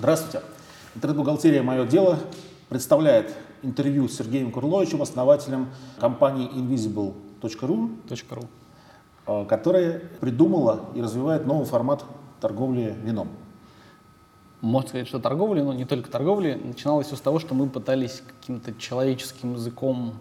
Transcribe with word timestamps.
Здравствуйте. 0.00 0.40
Интернет-бухгалтерия 0.94 1.62
«Мое 1.62 1.84
дело» 1.84 2.18
представляет 2.70 3.34
интервью 3.60 4.08
с 4.08 4.16
Сергеем 4.16 4.50
Курловичем, 4.50 5.02
основателем 5.02 5.68
компании 5.98 6.48
invisible.ru, 6.48 7.90
.ru. 8.08 8.46
э, 9.26 9.44
которая 9.44 10.00
придумала 10.22 10.86
и 10.94 11.02
развивает 11.02 11.44
новый 11.44 11.66
формат 11.66 12.02
торговли 12.40 12.96
вином. 13.04 13.28
Можно 14.62 14.88
сказать, 14.88 15.06
что 15.06 15.18
торговля, 15.18 15.62
но 15.64 15.74
не 15.74 15.84
только 15.84 16.10
торговля. 16.10 16.56
Начиналось 16.56 17.08
все 17.08 17.16
с 17.16 17.20
того, 17.20 17.38
что 17.38 17.54
мы 17.54 17.68
пытались 17.68 18.22
каким-то 18.26 18.72
человеческим 18.72 19.52
языком 19.52 20.14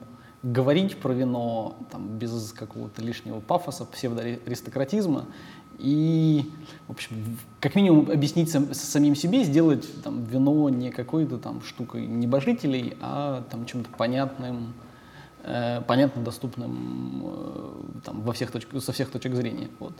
говорить 0.43 0.98
про 0.98 1.14
вино, 1.14 1.78
там, 1.89 2.18
без 2.18 2.52
какого-то 2.52 3.02
лишнего 3.02 3.39
пафоса, 3.39 3.86
псевдоаристократизма. 3.86 5.28
И, 5.79 6.51
в 6.88 6.92
общем, 6.92 7.38
как 7.61 7.75
минимум 7.75 8.11
объяснить 8.11 8.51
сам, 8.51 8.74
самим 8.74 9.15
себе, 9.15 9.46
сделать 9.46 9.87
там, 10.04 10.25
вино 10.25 10.68
не 10.70 10.92
какой-то 10.92 11.37
там 11.37 11.61
штукой 11.61 12.06
небожителей, 12.06 12.97
а 13.00 13.43
там 13.50 13.65
чем-то 13.65 13.89
понятным, 13.92 14.73
э, 15.43 15.82
понятно 15.87 16.21
доступным 16.21 17.23
э, 17.23 18.01
там, 18.04 18.21
во 18.21 18.34
всех 18.34 18.51
точек, 18.51 18.82
со 18.82 18.92
всех 18.92 19.10
точек 19.10 19.36
зрения. 19.36 19.70
Вот. 19.79 19.93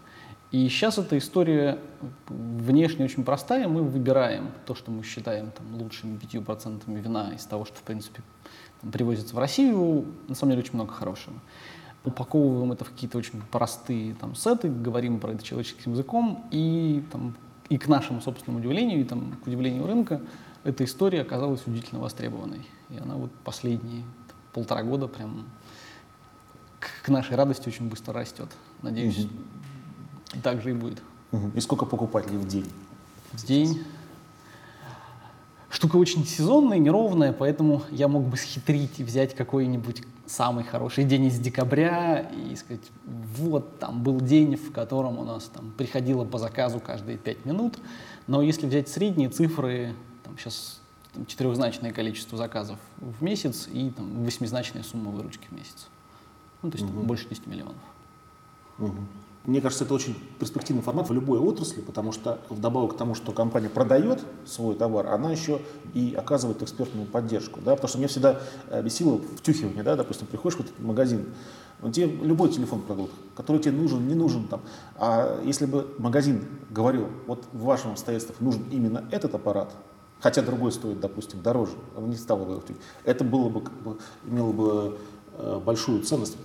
И 0.52 0.68
сейчас 0.68 0.98
эта 0.98 1.18
история 1.18 1.80
внешне 2.28 3.06
очень 3.06 3.24
простая. 3.24 3.70
Мы 3.70 3.82
выбираем 3.82 4.52
то, 4.66 4.76
что 4.76 4.92
мы 4.92 5.04
считаем 5.04 5.52
там, 5.52 5.82
лучшими 5.82 6.18
5% 6.18 6.82
вина 6.88 7.32
из 7.34 7.46
того, 7.46 7.64
что, 7.64 7.76
в 7.76 7.84
принципе, 7.84 8.22
там, 8.82 8.92
привозится 8.92 9.34
в 9.34 9.40
Россию. 9.40 10.08
На 10.28 10.36
самом 10.36 10.52
деле 10.52 10.64
очень 10.64 10.76
много 10.76 10.92
хорошего. 10.92 11.36
Упаковываем 12.06 12.72
это 12.72 12.86
в 12.86 12.92
какие-то 12.92 13.18
очень 13.18 13.42
простые 13.52 14.16
там, 14.16 14.36
сеты, 14.36 14.70
говорим 14.70 15.20
про 15.20 15.34
это 15.34 15.44
человеческим 15.44 15.94
языком, 15.94 16.46
и, 16.52 17.04
там, 17.12 17.36
и 17.70 17.78
к 17.78 17.88
нашему 17.88 18.22
собственному 18.22 18.60
удивлению, 18.60 19.02
и 19.02 19.04
там, 19.04 19.36
к 19.44 19.48
удивлению 19.48 19.86
рынка, 19.86 20.22
эта 20.64 20.84
история 20.86 21.22
оказалась 21.22 21.62
удивительно 21.66 22.00
востребованной. 22.02 22.66
И 22.90 22.98
она 22.98 23.16
вот 23.16 23.32
последние 23.44 24.04
полтора 24.54 24.84
года 24.84 25.08
прям 25.08 25.46
к, 26.80 27.06
к 27.06 27.10
нашей 27.10 27.36
радости 27.36 27.68
очень 27.68 27.90
быстро 27.90 28.14
растет. 28.14 28.50
Надеюсь, 28.82 29.26
угу 29.26 29.30
так 30.44 30.62
же 30.62 30.72
и 30.72 30.74
будет. 30.74 31.02
И 31.56 31.60
сколько 31.60 31.86
покупателей 31.86 32.38
в 32.38 32.48
день? 32.48 32.70
В 33.32 33.46
день. 33.46 33.84
Штука 35.80 35.96
очень 35.96 36.26
сезонная, 36.26 36.78
неровная, 36.78 37.32
поэтому 37.32 37.84
я 37.90 38.10
мог 38.10 38.26
бы 38.26 38.36
схитрить 38.36 39.00
и 39.00 39.04
взять 39.06 39.34
какой-нибудь 39.34 40.02
самый 40.26 40.66
хороший 40.66 41.06
день 41.06 41.28
из 41.28 41.40
декабря 41.40 42.30
и 42.36 42.54
сказать, 42.58 42.84
вот 43.06 43.80
там 43.80 44.04
был 44.04 44.20
день, 44.20 44.58
в 44.58 44.74
котором 44.74 45.18
у 45.18 45.24
нас 45.24 45.46
там 45.46 45.72
приходило 45.78 46.26
по 46.26 46.38
заказу 46.38 46.82
каждые 46.82 47.18
пять 47.18 47.46
минут. 47.46 47.80
Но 48.28 48.42
если 48.42 48.68
взять 48.68 48.90
средние 48.90 49.30
цифры, 49.30 49.94
там 50.26 50.38
сейчас 50.38 50.82
там, 51.14 51.26
четырехзначное 51.26 51.94
количество 51.94 52.38
заказов 52.38 52.78
в 52.98 53.24
месяц 53.24 53.70
и 53.72 53.90
там, 53.90 54.26
восьмизначная 54.26 54.84
сумма 54.84 55.12
выручки 55.12 55.48
в 55.50 55.54
месяц. 55.54 55.88
Ну, 56.62 56.72
то 56.72 56.78
есть 56.78 56.90
угу. 56.90 56.98
там, 56.98 57.08
больше 57.08 57.30
10 57.30 57.48
миллионов. 57.48 57.78
Угу. 58.80 58.98
Мне 59.46 59.62
кажется, 59.62 59.86
это 59.86 59.94
очень 59.94 60.16
перспективный 60.38 60.84
формат 60.84 61.10
в 61.10 61.14
любой 61.14 61.40
отрасли, 61.40 61.82
потому 61.82 62.12
что 62.12 62.40
вдобавок 62.50 62.96
к 62.96 62.98
тому, 62.98 63.16
что 63.16 63.32
компания 63.32 63.70
продает 63.70 64.24
свой 64.46 64.76
товар, 64.76 65.08
она 65.08 65.32
еще 65.32 65.62
и 65.94 66.14
оказывает 66.14 66.62
экспертную 66.62 67.08
поддержку. 67.08 67.62
Да? 67.62 67.76
Потому 67.76 67.88
что 67.90 67.98
мне 68.00 68.08
всегда 68.08 68.42
э, 68.68 68.84
бесило 68.84 69.20
втюхивание, 69.38 69.84
да? 69.84 69.96
допустим, 69.96 70.28
приходишь 70.28 70.58
в 70.58 70.62
этот 70.62 70.80
магазин, 70.80 71.26
он 71.82 71.94
тебе 71.94 72.08
любой 72.08 72.50
телефон 72.50 72.82
продадут, 72.82 73.12
который 73.36 73.62
тебе 73.62 73.72
нужен, 73.72 74.06
не 74.08 74.14
нужен 74.14 74.48
там. 74.48 74.62
А 74.98 75.42
если 75.44 75.66
бы 75.66 75.88
магазин 75.98 76.46
говорил, 76.70 77.08
вот 77.26 77.46
в 77.54 77.64
вашем 77.64 77.92
обстоятельствах 77.92 78.42
нужен 78.42 78.64
именно 78.72 79.06
этот 79.10 79.34
аппарат, 79.36 79.74
хотя 80.20 80.42
другой 80.42 80.74
стоит, 80.74 81.00
допустим, 81.00 81.42
дороже, 81.42 81.72
он 81.96 82.10
не 82.10 82.18
стал 82.18 82.38
бы 82.38 82.62
это 83.06 83.24
было 83.24 83.48
бы 83.48 83.64
имело 84.26 84.52
бы 84.52 84.98
э, 85.38 85.62
большую 85.64 86.04
ценность 86.04 86.36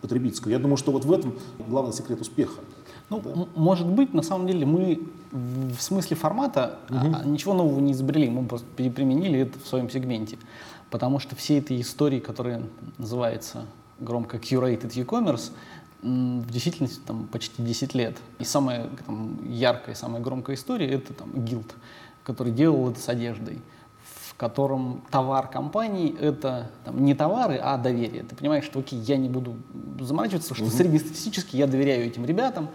потребительскую. 0.00 0.52
Я 0.52 0.58
думаю, 0.58 0.76
что 0.76 0.92
вот 0.92 1.04
в 1.04 1.12
этом 1.12 1.34
главный 1.58 1.92
секрет 1.92 2.20
успеха. 2.20 2.60
Ну, 3.08 3.20
да. 3.20 3.46
может 3.56 3.88
быть, 3.88 4.14
на 4.14 4.22
самом 4.22 4.46
деле 4.46 4.64
мы 4.64 5.02
в 5.32 5.80
смысле 5.80 6.16
формата 6.16 6.78
угу. 6.88 7.28
ничего 7.28 7.54
нового 7.54 7.80
не 7.80 7.92
изобрели, 7.92 8.28
мы 8.30 8.46
просто 8.46 8.66
переприменили 8.76 9.40
это 9.40 9.58
в 9.58 9.66
своем 9.66 9.90
сегменте. 9.90 10.38
Потому 10.90 11.18
что 11.18 11.36
все 11.36 11.58
эти 11.58 11.80
истории, 11.80 12.20
которые 12.20 12.62
называются 12.98 13.64
громко 14.00 14.38
curated 14.38 14.92
e-commerce, 14.94 15.52
в 16.02 16.50
действительности 16.50 17.00
там 17.06 17.26
почти 17.26 17.62
10 17.62 17.94
лет. 17.94 18.16
И 18.38 18.44
самая 18.44 18.88
там, 19.06 19.38
яркая, 19.46 19.94
самая 19.94 20.22
громкая 20.22 20.56
история— 20.56 20.86
это 20.90 21.12
там 21.12 21.28
Guild, 21.30 21.70
который 22.24 22.52
делал 22.52 22.90
это 22.90 23.00
с 23.00 23.08
одеждой 23.08 23.60
котором 24.40 25.02
товар 25.10 25.48
компании— 25.48 26.16
это 26.18 26.70
там, 26.86 27.04
не 27.04 27.14
товары, 27.14 27.60
а 27.62 27.76
доверие. 27.76 28.22
Ты 28.22 28.34
понимаешь, 28.34 28.64
что 28.64 28.80
окей, 28.80 28.98
я 29.00 29.18
не 29.18 29.28
буду 29.28 29.56
заморачиваться, 30.00 30.54
что 30.54 30.64
угу. 30.64 30.72
среднестатистически 30.72 31.58
я 31.58 31.66
доверяю 31.66 32.06
этим 32.06 32.24
ребятам, 32.24 32.70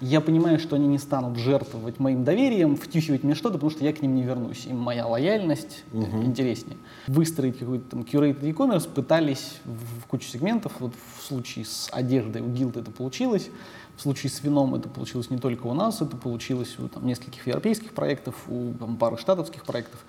я 0.00 0.22
понимаю, 0.22 0.58
что 0.58 0.76
они 0.76 0.86
не 0.86 0.96
станут 0.96 1.36
жертвовать 1.36 1.98
моим 1.98 2.24
доверием, 2.24 2.74
втюхивать 2.74 3.22
мне 3.22 3.34
что-то, 3.34 3.56
потому 3.56 3.70
что 3.70 3.84
я 3.84 3.92
к 3.92 4.00
ним 4.00 4.14
не 4.14 4.22
вернусь. 4.22 4.64
Им 4.64 4.78
моя 4.78 5.06
лояльность 5.06 5.84
угу. 5.92 6.22
интереснее. 6.22 6.78
Выстроить 7.06 7.58
какой-то 7.58 7.90
там 7.90 8.00
curated 8.00 8.42
e-commerce 8.42 8.88
пытались 8.88 9.60
в 9.66 10.06
кучу 10.06 10.26
сегментов. 10.26 10.72
Вот 10.78 10.94
в 11.18 11.22
случае 11.22 11.66
с 11.66 11.90
одеждой 11.92 12.40
у 12.40 12.46
Guild 12.46 12.80
это 12.80 12.90
получилось. 12.90 13.50
В 13.98 14.00
случае 14.00 14.30
с 14.30 14.42
вином 14.42 14.74
это 14.74 14.88
получилось 14.88 15.28
не 15.28 15.36
только 15.36 15.66
у 15.66 15.74
нас, 15.74 16.00
это 16.00 16.16
получилось 16.16 16.78
у 16.78 16.88
там, 16.88 17.06
нескольких 17.06 17.46
европейских 17.46 17.92
проектов, 17.92 18.34
у 18.48 18.72
там, 18.72 18.96
пары 18.96 19.18
штатовских 19.18 19.66
проектов. 19.66 20.00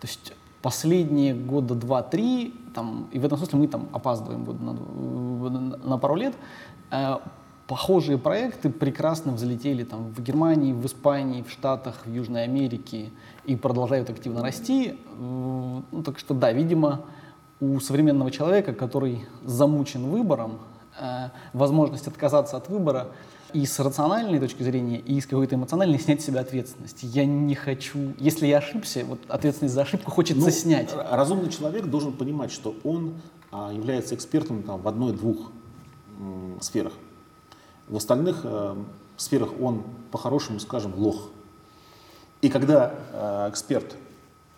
То 0.00 0.08
есть 0.08 0.32
последние 0.62 1.34
года 1.34 1.74
два-три, 1.74 2.54
там, 2.74 3.08
и 3.12 3.18
в 3.18 3.24
этом 3.24 3.38
смысле 3.38 3.58
мы 3.58 3.68
там 3.68 3.88
опаздываем 3.92 4.44
на, 5.50 5.60
на 5.60 5.98
пару 5.98 6.16
лет, 6.16 6.34
э, 6.90 7.16
похожие 7.66 8.18
проекты 8.18 8.70
прекрасно 8.70 9.32
взлетели 9.32 9.84
там, 9.84 10.12
в 10.12 10.22
Германии, 10.22 10.72
в 10.72 10.84
Испании, 10.86 11.42
в 11.42 11.50
Штатах, 11.50 12.06
в 12.06 12.12
Южной 12.12 12.44
Америке 12.44 13.10
и 13.44 13.56
продолжают 13.56 14.10
активно 14.10 14.42
расти. 14.42 14.98
Э, 15.18 15.80
ну, 15.90 16.02
так 16.04 16.18
что 16.18 16.34
да, 16.34 16.52
видимо, 16.52 17.02
у 17.60 17.80
современного 17.80 18.30
человека, 18.30 18.72
который 18.72 19.24
замучен 19.44 20.04
выбором, 20.10 20.58
э, 21.00 21.30
возможность 21.52 22.06
отказаться 22.06 22.56
от 22.56 22.68
выбора 22.68 23.08
и 23.56 23.64
с 23.64 23.78
рациональной 23.80 24.38
точки 24.38 24.62
зрения, 24.62 24.98
и 24.98 25.18
с 25.18 25.24
какой-то 25.24 25.54
эмоциональной 25.54 25.98
снять 26.06 26.20
с 26.20 26.26
себя 26.26 26.40
ответственность. 26.40 26.98
Я 27.02 27.24
не 27.24 27.54
хочу, 27.54 28.12
если 28.18 28.46
я 28.46 28.58
ошибся, 28.58 29.04
вот 29.06 29.18
ответственность 29.28 29.74
за 29.74 29.82
ошибку 29.82 30.10
хочется 30.10 30.44
ну, 30.44 30.50
снять. 30.50 30.94
Разумный 30.94 31.50
человек 31.50 31.86
должен 31.86 32.12
понимать, 32.12 32.52
что 32.52 32.76
он 32.84 33.14
а, 33.50 33.72
является 33.72 34.14
экспертом 34.14 34.62
там, 34.62 34.82
в 34.82 34.88
одной-двух 34.88 35.50
сферах. 36.60 36.92
В 37.88 37.96
остальных 37.96 38.40
э, 38.44 38.74
сферах 39.16 39.50
он, 39.60 39.84
по-хорошему 40.10 40.60
скажем, 40.60 40.94
лох. 40.96 41.30
И 42.40 42.48
когда 42.48 42.94
э, 43.12 43.50
эксперт, 43.50 43.96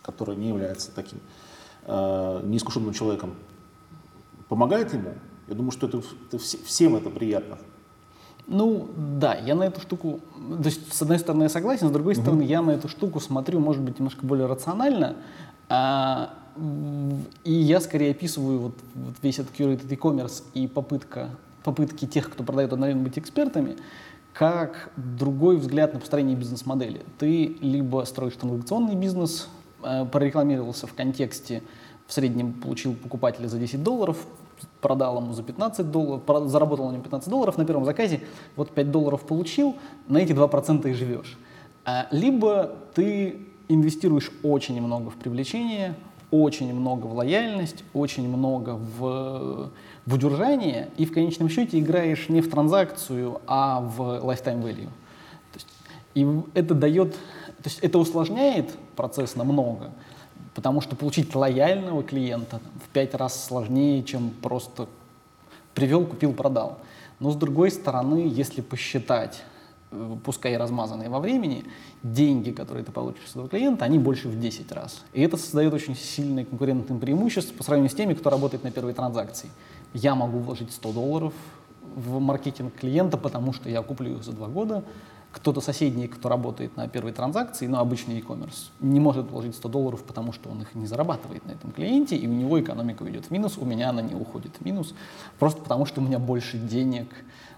который 0.03 0.37
не 0.37 0.49
является 0.49 0.93
таким 0.93 1.19
э, 1.87 2.41
неискушенным 2.45 2.93
человеком, 2.95 3.35
помогает 4.49 4.93
ему, 4.93 5.15
я 5.49 5.55
думаю, 5.55 5.73
что 5.73 5.89
это, 5.89 6.01
это 6.29 6.39
всем 6.39 6.95
это 6.95 7.11
приятно. 7.11 7.59
Ну, 8.49 8.89
да, 8.97 9.35
я 9.35 9.55
на 9.55 9.65
эту 9.65 9.81
штуку, 9.83 10.21
то 10.49 10.65
есть, 10.65 10.93
с 10.93 11.03
одной 11.03 11.19
стороны, 11.19 11.45
я 11.45 11.49
согласен, 11.51 11.89
с 11.89 11.91
другой 11.91 12.15
угу. 12.15 12.23
стороны, 12.23 12.43
я 12.43 12.63
на 12.63 12.71
эту 12.71 12.89
штуку 12.89 13.21
смотрю, 13.21 13.61
может 13.61 13.83
быть, 13.83 13.99
немножко 13.99 14.25
более 14.25 14.47
рационально, 14.47 15.17
а, 15.69 16.31
и 17.45 17.53
я 17.53 17.81
скорее 17.81 18.13
описываю 18.13 18.59
вот, 18.59 18.75
вот 18.95 19.15
весь 19.23 19.39
этот 19.39 19.55
curated 19.55 19.89
e-commerce 19.91 20.43
и 20.55 20.67
попытка, 20.67 21.29
попытки 21.63 22.07
тех, 22.07 22.31
кто 22.31 22.43
продает 22.43 22.73
одновременно 22.73 23.05
быть 23.05 23.19
экспертами, 23.19 23.77
как 24.33 24.91
другой 24.97 25.57
взгляд 25.57 25.93
на 25.93 26.01
построение 26.01 26.37
бизнес-модели. 26.37 27.03
Ты 27.19 27.57
либо 27.61 28.05
строишь 28.07 28.35
транзакционный 28.35 28.95
бизнес, 28.95 29.49
э, 29.83 30.07
прорекламировался 30.07 30.87
в 30.87 30.95
контексте, 30.95 31.63
в 32.07 32.13
среднем 32.15 32.55
получил 32.55 32.95
покупателя 32.95 33.47
за 33.47 33.59
10 33.59 33.83
долларов, 33.83 34.17
продал 34.81 35.21
ему 35.21 35.33
за 35.33 35.43
15 35.43 35.91
долларов, 35.91 36.49
заработал 36.49 36.89
на 36.89 36.93
нем 36.93 37.03
15 37.03 37.29
долларов 37.29 37.59
на 37.59 37.65
первом 37.65 37.85
заказе, 37.85 38.23
вот 38.57 38.71
5 38.71 38.91
долларов 38.91 39.23
получил, 39.23 39.77
на 40.09 40.19
эти 40.19 40.33
2% 40.33 40.91
и 40.91 40.93
живешь. 40.93 41.39
А, 41.85 42.07
либо 42.11 42.75
ты 42.95 43.41
инвестируешь 43.69 44.31
очень 44.43 44.81
много 44.81 45.11
в 45.11 45.17
привлечение, 45.17 45.95
очень 46.31 46.75
много 46.75 47.07
в 47.07 47.15
лояльность, 47.15 47.85
очень 47.95 48.29
много 48.29 48.79
в, 48.99 49.71
в 50.05 50.15
удержание, 50.15 50.91
и 50.97 51.07
в 51.07 51.13
конечном 51.13 51.49
счете 51.49 51.79
играешь 51.79 52.29
не 52.29 52.41
в 52.41 52.51
транзакцию, 52.51 53.41
а 53.47 53.81
в 53.81 54.01
lifetime 54.25 54.63
value. 54.63 54.89
То 55.53 55.55
есть, 55.55 55.69
и 56.15 56.27
это 56.55 56.75
дает, 56.75 57.13
то 57.13 57.65
есть 57.65 57.79
это 57.81 57.99
усложняет 57.99 58.71
процесс 58.95 59.37
намного, 59.37 59.93
Потому 60.59 60.81
что 60.81 60.97
получить 60.97 61.37
лояльного 61.37 62.03
клиента 62.03 62.59
в 62.85 62.89
пять 62.89 63.15
раз 63.15 63.45
сложнее, 63.45 64.03
чем 64.03 64.31
просто 64.31 64.89
привел, 65.73 66.05
купил, 66.05 66.33
продал. 66.33 66.81
Но 67.21 67.31
с 67.31 67.37
другой 67.37 67.71
стороны, 67.71 68.29
если 68.29 68.61
посчитать 68.61 69.45
э, 69.93 70.17
пускай 70.25 70.57
размазанные 70.57 71.11
во 71.11 71.21
времени, 71.21 71.65
деньги, 72.03 72.51
которые 72.51 72.85
ты 72.85 72.91
получишь 72.91 73.29
с 73.29 73.31
этого 73.31 73.49
клиента, 73.49 73.85
они 73.85 74.01
больше 74.01 74.27
в 74.27 74.41
10 74.41 74.73
раз. 74.73 75.05
И 75.13 75.23
это 75.23 75.37
создает 75.37 75.73
очень 75.75 75.95
сильное 75.95 76.45
конкурентное 76.45 76.99
преимущество 76.99 77.55
по 77.55 77.63
сравнению 77.63 77.93
с 77.93 77.95
теми, 77.95 78.15
кто 78.15 78.29
работает 78.29 78.65
на 78.65 78.73
первой 78.73 78.95
транзакции. 78.95 79.51
Я 79.95 80.17
могу 80.17 80.41
вложить 80.41 80.73
100 80.73 80.93
долларов 80.93 81.35
в 81.95 82.19
маркетинг 82.19 82.75
клиента, 82.75 83.17
потому 83.17 83.53
что 83.53 83.69
я 83.69 83.81
куплю 83.83 84.17
их 84.17 84.25
за 84.25 84.33
два 84.33 84.49
года, 84.49 84.83
кто-то 85.39 85.61
соседний, 85.61 86.09
кто 86.09 86.29
работает 86.29 86.77
на 86.77 86.89
первой 86.89 87.13
транзакции, 87.13 87.67
но 87.67 87.77
ну, 87.77 87.83
обычный 87.83 88.17
e-commerce, 88.17 88.71
не 88.81 88.99
может 88.99 89.31
вложить 89.31 89.55
100 89.55 89.69
долларов, 89.69 90.03
потому 90.03 90.33
что 90.33 90.51
он 90.51 90.63
их 90.63 90.75
не 90.75 90.87
зарабатывает 90.87 91.47
на 91.47 91.53
этом 91.53 91.71
клиенте, 91.71 92.17
и 92.17 92.27
у 92.27 92.33
него 92.33 92.61
экономика 92.61 93.03
уйдет 93.05 93.27
в 93.27 93.31
минус, 93.31 93.57
у 93.57 93.65
меня 93.65 93.91
она 93.91 94.03
не 94.03 94.15
уходит 94.15 94.57
в 94.59 94.65
минус, 94.65 94.95
просто 95.39 95.63
потому 95.63 95.87
что 95.87 96.01
у 96.01 96.05
меня 96.05 96.19
больше 96.19 96.59
денег 96.59 97.09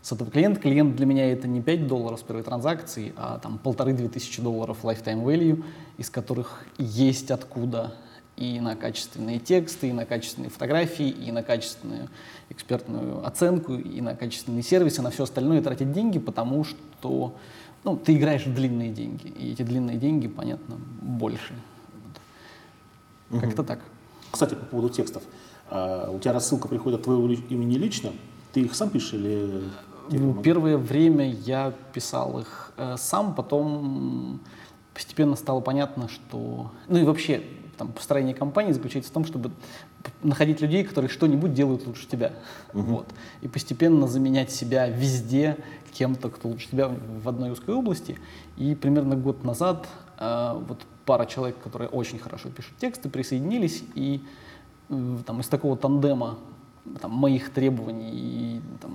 с 0.02 0.12
этого 0.12 0.30
клиента. 0.30 0.60
Клиент 0.60 0.96
для 0.96 1.06
меня 1.06 1.32
это 1.32 1.48
не 1.48 1.62
5 1.62 1.86
долларов 1.86 2.20
с 2.20 2.22
первой 2.22 2.42
транзакции, 2.42 3.12
а 3.16 3.38
там 3.38 3.58
полторы-две 3.58 4.08
тысячи 4.08 4.42
долларов 4.42 4.78
lifetime 4.82 5.24
value, 5.24 5.64
из 5.98 6.10
которых 6.10 6.64
есть 6.78 7.30
откуда 7.30 7.94
и 8.36 8.58
на 8.58 8.74
качественные 8.74 9.38
тексты, 9.38 9.90
и 9.90 9.92
на 9.92 10.06
качественные 10.06 10.50
фотографии, 10.50 11.08
и 11.08 11.30
на 11.30 11.42
качественную 11.42 12.08
экспертную 12.48 13.26
оценку, 13.26 13.74
и 13.74 14.00
на 14.00 14.16
качественные 14.16 14.62
сервисы, 14.62 15.02
на 15.02 15.10
все 15.10 15.24
остальное 15.24 15.62
тратить 15.62 15.92
деньги, 15.92 16.18
потому 16.18 16.64
что 16.64 17.34
ну, 17.84 17.96
ты 17.96 18.16
играешь 18.16 18.46
в 18.46 18.54
длинные 18.54 18.90
деньги, 18.90 19.28
и 19.28 19.52
эти 19.52 19.62
длинные 19.62 19.96
деньги, 19.96 20.28
понятно, 20.28 20.76
больше. 21.00 21.54
Вот. 23.30 23.40
Как-то 23.40 23.62
так. 23.62 23.80
Кстати, 24.30 24.54
по 24.54 24.66
поводу 24.66 24.90
текстов. 24.90 25.22
А, 25.70 26.10
у 26.10 26.18
тебя 26.18 26.32
рассылка 26.32 26.68
приходит 26.68 27.00
от 27.00 27.04
твоего 27.04 27.26
имени 27.28 27.76
лично? 27.76 28.12
Ты 28.52 28.62
их 28.62 28.74
сам 28.74 28.90
пишешь 28.90 29.14
или... 29.14 29.62
Ну, 30.10 30.34
первое 30.42 30.76
время 30.76 31.30
я 31.30 31.72
писал 31.92 32.40
их 32.40 32.72
э, 32.76 32.96
сам, 32.98 33.32
потом 33.34 34.40
постепенно 34.92 35.36
стало 35.36 35.60
понятно, 35.60 36.08
что... 36.08 36.72
Ну 36.88 36.98
и 36.98 37.04
вообще, 37.04 37.44
там, 37.80 37.92
построение 37.92 38.34
компании 38.34 38.72
заключается 38.72 39.10
в 39.10 39.14
том, 39.14 39.24
чтобы 39.24 39.52
находить 40.22 40.60
людей, 40.60 40.84
которые 40.84 41.08
что-нибудь 41.08 41.54
делают 41.54 41.86
лучше 41.86 42.06
тебя. 42.06 42.34
Угу. 42.74 42.82
Вот. 42.82 43.06
И 43.40 43.48
постепенно 43.48 44.06
заменять 44.06 44.50
себя 44.50 44.86
везде 44.86 45.56
кем-то, 45.94 46.28
кто 46.28 46.48
лучше 46.48 46.68
тебя 46.68 46.88
в 46.88 47.26
одной 47.26 47.52
узкой 47.52 47.74
области. 47.74 48.18
И 48.58 48.74
примерно 48.74 49.16
год 49.16 49.44
назад 49.44 49.88
э, 50.18 50.62
вот 50.68 50.82
пара 51.06 51.24
человек, 51.24 51.56
которые 51.62 51.88
очень 51.88 52.18
хорошо 52.18 52.50
пишут 52.50 52.76
тексты, 52.76 53.08
присоединились, 53.08 53.82
и 53.94 54.22
э, 54.90 55.16
там, 55.24 55.40
из 55.40 55.48
такого 55.48 55.74
тандема 55.74 56.38
там, 57.00 57.12
моих 57.12 57.50
требований 57.50 58.10
и 58.12 58.60
там, 58.82 58.94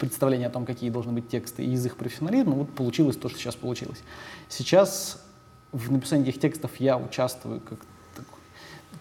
представления 0.00 0.48
о 0.48 0.50
том, 0.50 0.66
какие 0.66 0.90
должны 0.90 1.12
быть 1.12 1.28
тексты, 1.28 1.64
и 1.64 1.70
из 1.70 1.86
их 1.86 1.96
профессионализма, 1.96 2.54
вот 2.54 2.70
получилось 2.74 3.16
то, 3.16 3.28
что 3.28 3.38
сейчас 3.38 3.54
получилось. 3.54 4.02
Сейчас 4.48 5.22
в 5.70 5.90
написании 5.90 6.28
этих 6.28 6.40
текстов 6.40 6.72
я 6.78 6.98
участвую 6.98 7.60
как 7.60 7.78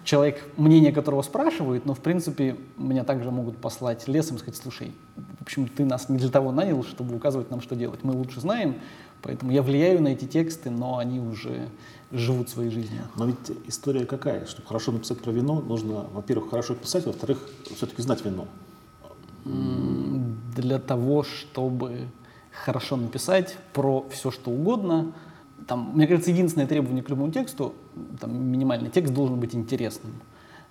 человек, 0.04 0.44
мнение 0.58 0.92
которого 0.92 1.22
спрашивают, 1.22 1.86
но, 1.86 1.94
в 1.94 2.00
принципе, 2.00 2.58
меня 2.78 3.04
также 3.04 3.32
могут 3.32 3.58
послать 3.58 4.08
лесом 4.08 4.38
и 4.38 4.40
сказать, 4.40 4.60
слушай, 4.62 4.94
в 5.16 5.42
общем, 5.42 5.68
ты 5.68 5.86
нас 5.86 6.10
не 6.10 6.18
для 6.18 6.30
того 6.30 6.52
нанял, 6.52 6.84
чтобы 6.84 7.16
указывать 7.16 7.52
нам, 7.52 7.62
что 7.62 7.76
делать. 7.76 8.04
Мы 8.04 8.14
лучше 8.14 8.42
знаем, 8.42 8.76
поэтому 9.22 9.52
я 9.52 9.62
влияю 9.62 10.02
на 10.02 10.10
эти 10.10 10.26
тексты, 10.26 10.70
но 10.70 10.98
они 10.98 11.20
уже 11.20 11.70
живут 12.12 12.50
своей 12.50 12.72
жизнью. 12.72 13.04
Но 13.16 13.26
ведь 13.28 13.38
история 13.68 14.06
какая? 14.06 14.46
Чтобы 14.46 14.68
хорошо 14.68 14.92
написать 14.92 15.20
про 15.20 15.32
вино, 15.32 15.62
нужно, 15.62 16.08
во-первых, 16.12 16.50
хорошо 16.50 16.76
писать, 16.76 17.06
во-вторых, 17.06 17.38
все-таки 17.76 18.02
знать 18.02 18.24
вино. 18.26 18.48
Для 19.46 20.80
того, 20.80 21.24
чтобы 21.24 22.08
хорошо 22.52 22.98
написать 22.98 23.58
про 23.74 24.06
все, 24.12 24.32
что 24.32 24.52
угодно– 24.52 25.14
там, 25.68 25.92
мне 25.94 26.08
кажется, 26.08 26.32
единственное 26.32 26.68
требование 26.68 27.04
к 27.04 27.10
любому 27.10 27.32
тексту, 27.32 27.74
там, 28.20 28.34
минимальный 28.52 28.90
текст 28.90 29.14
должен 29.14 29.40
быть 29.40 29.56
интересным. 29.56 30.14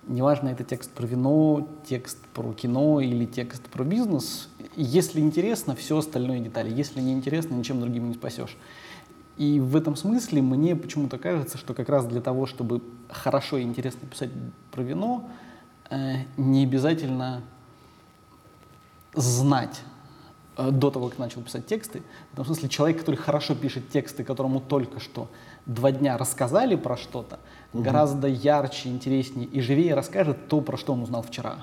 Неважно, 0.07 0.49
это 0.49 0.63
текст 0.63 0.91
про 0.91 1.05
вино, 1.05 1.67
текст 1.87 2.17
про 2.33 2.53
кино 2.53 3.01
или 3.01 3.25
текст 3.25 3.63
про 3.69 3.83
бизнес. 3.83 4.49
Если 4.75 5.19
интересно, 5.19 5.75
все 5.75 5.97
остальное 5.97 6.39
детали. 6.39 6.73
Если 6.73 7.01
не 7.01 7.13
интересно, 7.13 7.53
ничем 7.53 7.79
другим 7.79 8.07
не 8.07 8.15
спасешь. 8.15 8.57
И 9.37 9.59
в 9.59 9.75
этом 9.75 9.95
смысле 9.95 10.41
мне 10.41 10.75
почему-то 10.75 11.17
кажется, 11.17 11.57
что 11.57 11.73
как 11.73 11.89
раз 11.89 12.05
для 12.05 12.21
того, 12.21 12.45
чтобы 12.45 12.81
хорошо 13.09 13.57
и 13.57 13.63
интересно 13.63 14.07
писать 14.07 14.31
про 14.71 14.81
вино, 14.81 15.29
э, 15.89 16.23
не 16.35 16.63
обязательно 16.63 17.41
знать 19.13 19.81
до 20.57 20.91
того, 20.91 21.09
как 21.09 21.17
начал 21.17 21.41
писать 21.41 21.65
тексты. 21.65 22.01
В 22.33 22.35
том 22.35 22.45
смысле, 22.45 22.69
человек, 22.69 22.99
который 22.99 23.15
хорошо 23.15 23.55
пишет 23.55 23.89
тексты, 23.89 24.23
которому 24.23 24.59
только 24.59 24.99
что 24.99 25.29
два 25.65 25.91
дня 25.91 26.17
рассказали 26.17 26.75
про 26.75 26.97
что-то, 26.97 27.39
угу. 27.73 27.83
гораздо 27.83 28.27
ярче, 28.27 28.89
интереснее 28.89 29.47
и 29.47 29.61
живее 29.61 29.95
расскажет 29.95 30.47
то, 30.47 30.61
про 30.61 30.77
что 30.77 30.93
он 30.93 31.03
узнал 31.03 31.21
вчера. 31.21 31.57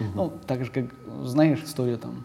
Угу. 0.00 0.08
Ну, 0.14 0.32
так 0.46 0.64
же, 0.64 0.70
как, 0.70 0.86
знаешь, 1.24 1.62
история 1.64 1.96
там, 1.96 2.24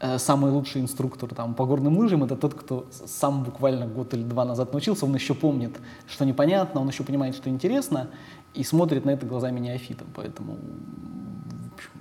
э, 0.00 0.18
самый 0.18 0.50
лучший 0.50 0.80
инструктор 0.80 1.32
там, 1.34 1.54
по 1.54 1.64
горным 1.64 1.96
лыжам— 1.98 2.24
это 2.24 2.36
тот, 2.36 2.54
кто 2.54 2.86
сам 2.90 3.44
буквально 3.44 3.86
год 3.86 4.14
или 4.14 4.22
два 4.22 4.44
назад 4.44 4.72
научился, 4.72 5.06
он 5.06 5.14
еще 5.14 5.34
помнит, 5.34 5.78
что 6.08 6.24
непонятно, 6.24 6.80
он 6.80 6.88
еще 6.88 7.04
понимает, 7.04 7.36
что 7.36 7.48
интересно, 7.48 8.08
и 8.54 8.64
смотрит 8.64 9.04
на 9.04 9.10
это 9.10 9.26
глазами 9.26 9.60
неофита. 9.60 10.04
Поэтому 10.14 10.58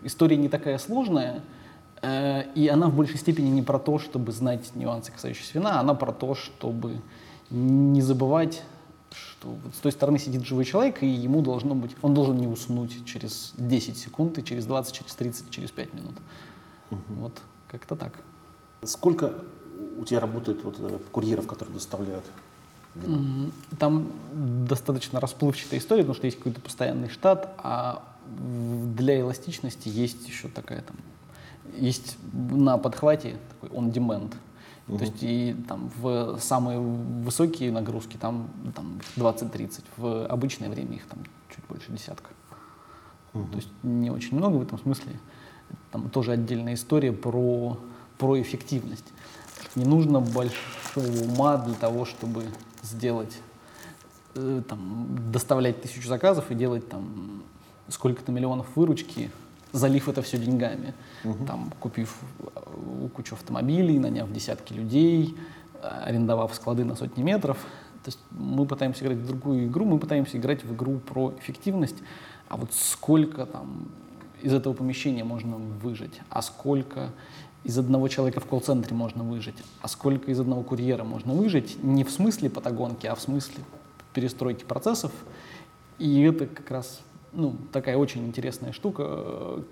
история 0.03 0.37
не 0.37 0.49
такая 0.49 0.77
сложная, 0.79 1.35
Э, 1.35 1.41
и 2.03 2.69
она 2.71 2.87
в 2.87 2.95
большей 2.95 3.17
степени 3.17 3.49
не 3.49 3.61
про 3.61 3.77
то, 3.77 3.99
чтобы 3.99 4.31
знать 4.31 4.75
нюансы, 4.75 5.11
касающиеся 5.11 5.59
вина, 5.59 5.79
она 5.79 5.93
про 5.93 6.11
то, 6.11 6.33
чтобы 6.33 6.99
не 7.51 8.01
забывать, 8.01 8.63
что 9.13 9.49
вот 9.49 9.75
с 9.75 9.79
той 9.79 9.91
стороны 9.91 10.19
сидит 10.19 10.45
живой 10.45 10.65
человек, 10.65 11.03
и 11.03 11.07
ему 11.07 11.41
должно 11.41 11.75
быть, 11.75 11.95
он 12.01 12.13
должен 12.13 12.37
не 12.37 12.47
уснуть 12.47 13.05
через 13.05 13.53
10 13.57 13.97
секунд, 13.97 14.37
и 14.37 14.43
через 14.43 14.65
20, 14.65 14.93
через 14.93 15.15
30, 15.15 15.49
через 15.49 15.71
5 15.71 15.93
минут. 15.93 16.15
Угу. 16.91 16.99
Вот, 17.19 17.41
как-то 17.67 17.95
так. 17.95 18.13
Сколько 18.83 19.33
у 19.97 20.05
тебя 20.05 20.19
работает 20.19 20.63
вот, 20.63 20.77
э, 20.79 20.99
курьеров, 21.11 21.47
которые 21.47 21.75
доставляют 21.75 22.25
вино? 22.95 23.51
Там 23.79 24.11
достаточно 24.67 25.19
расплывчатая 25.19 25.79
история, 25.79 26.03
потому 26.03 26.15
что 26.15 26.25
есть 26.25 26.37
какой-то 26.37 26.61
постоянный 26.61 27.09
штат, 27.09 27.53
а 27.57 28.03
для 28.95 29.19
эластичности 29.19 29.89
есть 29.89 30.27
еще 30.27 30.47
такая 30.47 30.81
там 30.81 30.95
есть 31.77 32.17
на 32.33 32.77
подхвате 32.77 33.37
такой 33.49 33.77
on-demand. 33.77 34.33
Угу. 34.87 34.97
То 34.97 35.03
есть 35.03 35.17
и 35.21 35.55
там 35.67 35.91
в 35.97 36.37
самые 36.39 36.79
высокие 36.79 37.71
нагрузки 37.71 38.17
там, 38.17 38.49
там 38.75 38.99
20-30, 39.15 39.83
в 39.97 40.25
обычное 40.27 40.69
время 40.69 40.95
их 40.95 41.05
там 41.05 41.19
чуть 41.49 41.65
больше 41.67 41.91
десятка. 41.91 42.29
Угу. 43.33 43.47
То 43.47 43.55
есть 43.55 43.69
не 43.83 44.09
очень 44.09 44.37
много 44.37 44.57
в 44.57 44.61
этом 44.61 44.79
смысле. 44.79 45.19
Там 45.91 46.09
тоже 46.09 46.33
отдельная 46.33 46.73
история 46.73 47.13
про, 47.13 47.77
про 48.17 48.41
эффективность. 48.41 49.05
Не 49.75 49.85
нужно 49.85 50.19
большого 50.19 51.23
ума 51.23 51.57
для 51.57 51.75
того, 51.75 52.03
чтобы 52.05 52.43
сделать, 52.81 53.37
э, 54.35 54.61
там, 54.67 55.31
доставлять 55.31 55.81
тысячу 55.81 56.07
заказов 56.07 56.51
и 56.51 56.55
делать 56.55 56.89
там 56.89 57.43
сколько-то 57.87 58.31
миллионов 58.31 58.67
выручки 58.75 59.31
залив 59.71 60.09
это 60.09 60.21
все 60.21 60.37
деньгами, 60.37 60.93
угу. 61.23 61.45
там, 61.45 61.71
купив 61.79 62.17
э, 62.39 63.07
кучу 63.13 63.35
автомобилей, 63.35 63.99
наняв 63.99 64.31
десятки 64.31 64.73
людей, 64.73 65.35
э, 65.81 65.87
арендовав 65.87 66.53
склады 66.53 66.83
на 66.85 66.95
сотни 66.95 67.23
метров. 67.23 67.57
То 68.03 68.07
есть 68.07 68.19
мы 68.31 68.65
пытаемся 68.65 69.05
играть 69.05 69.19
в 69.19 69.27
другую 69.27 69.67
игру, 69.67 69.85
мы 69.85 69.99
пытаемся 69.99 70.37
играть 70.37 70.63
в 70.63 70.73
игру 70.73 70.99
про 70.99 71.33
эффективность, 71.39 71.97
а 72.49 72.57
вот 72.57 72.73
сколько 72.73 73.45
там 73.45 73.87
из 74.41 74.53
этого 74.53 74.73
помещения 74.73 75.23
можно 75.23 75.57
выжить, 75.57 76.19
а 76.29 76.41
сколько 76.41 77.11
из 77.63 77.77
одного 77.77 78.07
человека 78.07 78.39
в 78.39 78.45
колл-центре 78.45 78.95
можно 78.95 79.23
выжить, 79.23 79.57
а 79.81 79.87
сколько 79.87 80.31
из 80.31 80.39
одного 80.39 80.63
курьера 80.63 81.03
можно 81.03 81.33
выжить, 81.33 81.81
не 81.83 82.03
в 82.03 82.09
смысле 82.09 82.49
патагонки, 82.49 83.05
а 83.05 83.13
в 83.13 83.21
смысле 83.21 83.63
перестройки 84.13 84.63
процессов. 84.63 85.11
И 85.99 86.21
это 86.21 86.47
как 86.47 86.71
раз 86.71 87.01
ну, 87.33 87.55
такая 87.71 87.97
очень 87.97 88.25
интересная 88.25 88.73
штука. 88.73 89.63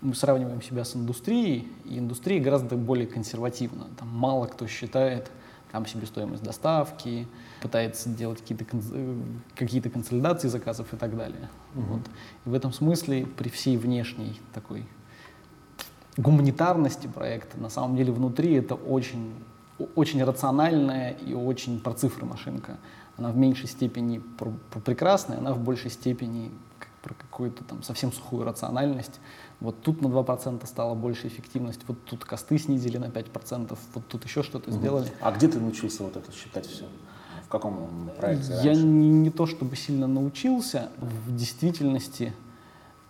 Мы 0.00 0.14
сравниваем 0.14 0.60
себя 0.60 0.84
с 0.84 0.94
индустрией, 0.96 1.68
и 1.84 1.98
индустрия 1.98 2.40
гораздо 2.40 2.76
более 2.76 3.06
консервативна. 3.06 3.86
Там 3.98 4.08
мало 4.08 4.46
кто 4.46 4.66
считает 4.66 5.30
там 5.72 5.86
себестоимость 5.86 6.42
доставки, 6.44 7.26
пытается 7.60 8.08
делать 8.08 8.40
какие-то 8.40 8.64
какие 9.56 9.80
консолидации 9.80 10.46
заказов 10.46 10.92
и 10.92 10.96
так 10.96 11.16
далее. 11.16 11.48
Угу. 11.74 11.84
Вот. 11.84 12.02
И 12.46 12.48
в 12.48 12.54
этом 12.54 12.72
смысле 12.72 13.26
при 13.26 13.48
всей 13.48 13.76
внешней 13.76 14.40
такой 14.52 14.86
гуманитарности 16.16 17.08
проекта, 17.08 17.58
на 17.58 17.70
самом 17.70 17.96
деле 17.96 18.12
внутри 18.12 18.52
это 18.54 18.76
очень, 18.76 19.34
очень 19.96 20.22
рациональная 20.22 21.10
и 21.10 21.34
очень 21.34 21.80
про 21.80 21.92
цифры 21.92 22.24
машинка 22.24 22.76
она 23.16 23.30
в 23.30 23.36
меньшей 23.36 23.68
степени 23.68 24.22
прекрасная, 24.84 25.38
она 25.38 25.52
в 25.52 25.60
большей 25.60 25.90
степени 25.90 26.50
про 27.04 27.14
какую-то 27.14 27.64
там 27.64 27.82
совсем 27.82 28.12
сухую 28.12 28.44
рациональность. 28.44 29.20
Вот 29.60 29.82
тут 29.82 30.00
на 30.00 30.06
2% 30.06 30.66
стала 30.66 30.94
больше 30.94 31.28
эффективность, 31.28 31.80
вот 31.86 32.02
тут 32.04 32.24
косты 32.24 32.58
снизили 32.58 32.96
на 32.96 33.06
5%, 33.06 33.78
вот 33.94 34.06
тут 34.08 34.24
еще 34.24 34.42
что-то 34.42 34.70
угу. 34.70 34.78
сделали. 34.78 35.12
А 35.20 35.30
где 35.30 35.48
ты 35.48 35.60
научился 35.60 36.02
вот 36.02 36.16
это 36.16 36.32
считать 36.32 36.66
все? 36.66 36.86
В 37.44 37.48
каком 37.48 38.10
проекте 38.18 38.58
Я 38.64 38.74
не, 38.74 39.10
не 39.10 39.30
то 39.30 39.46
чтобы 39.46 39.76
сильно 39.76 40.06
научился, 40.06 40.88
в 40.98 41.36
действительности, 41.36 42.32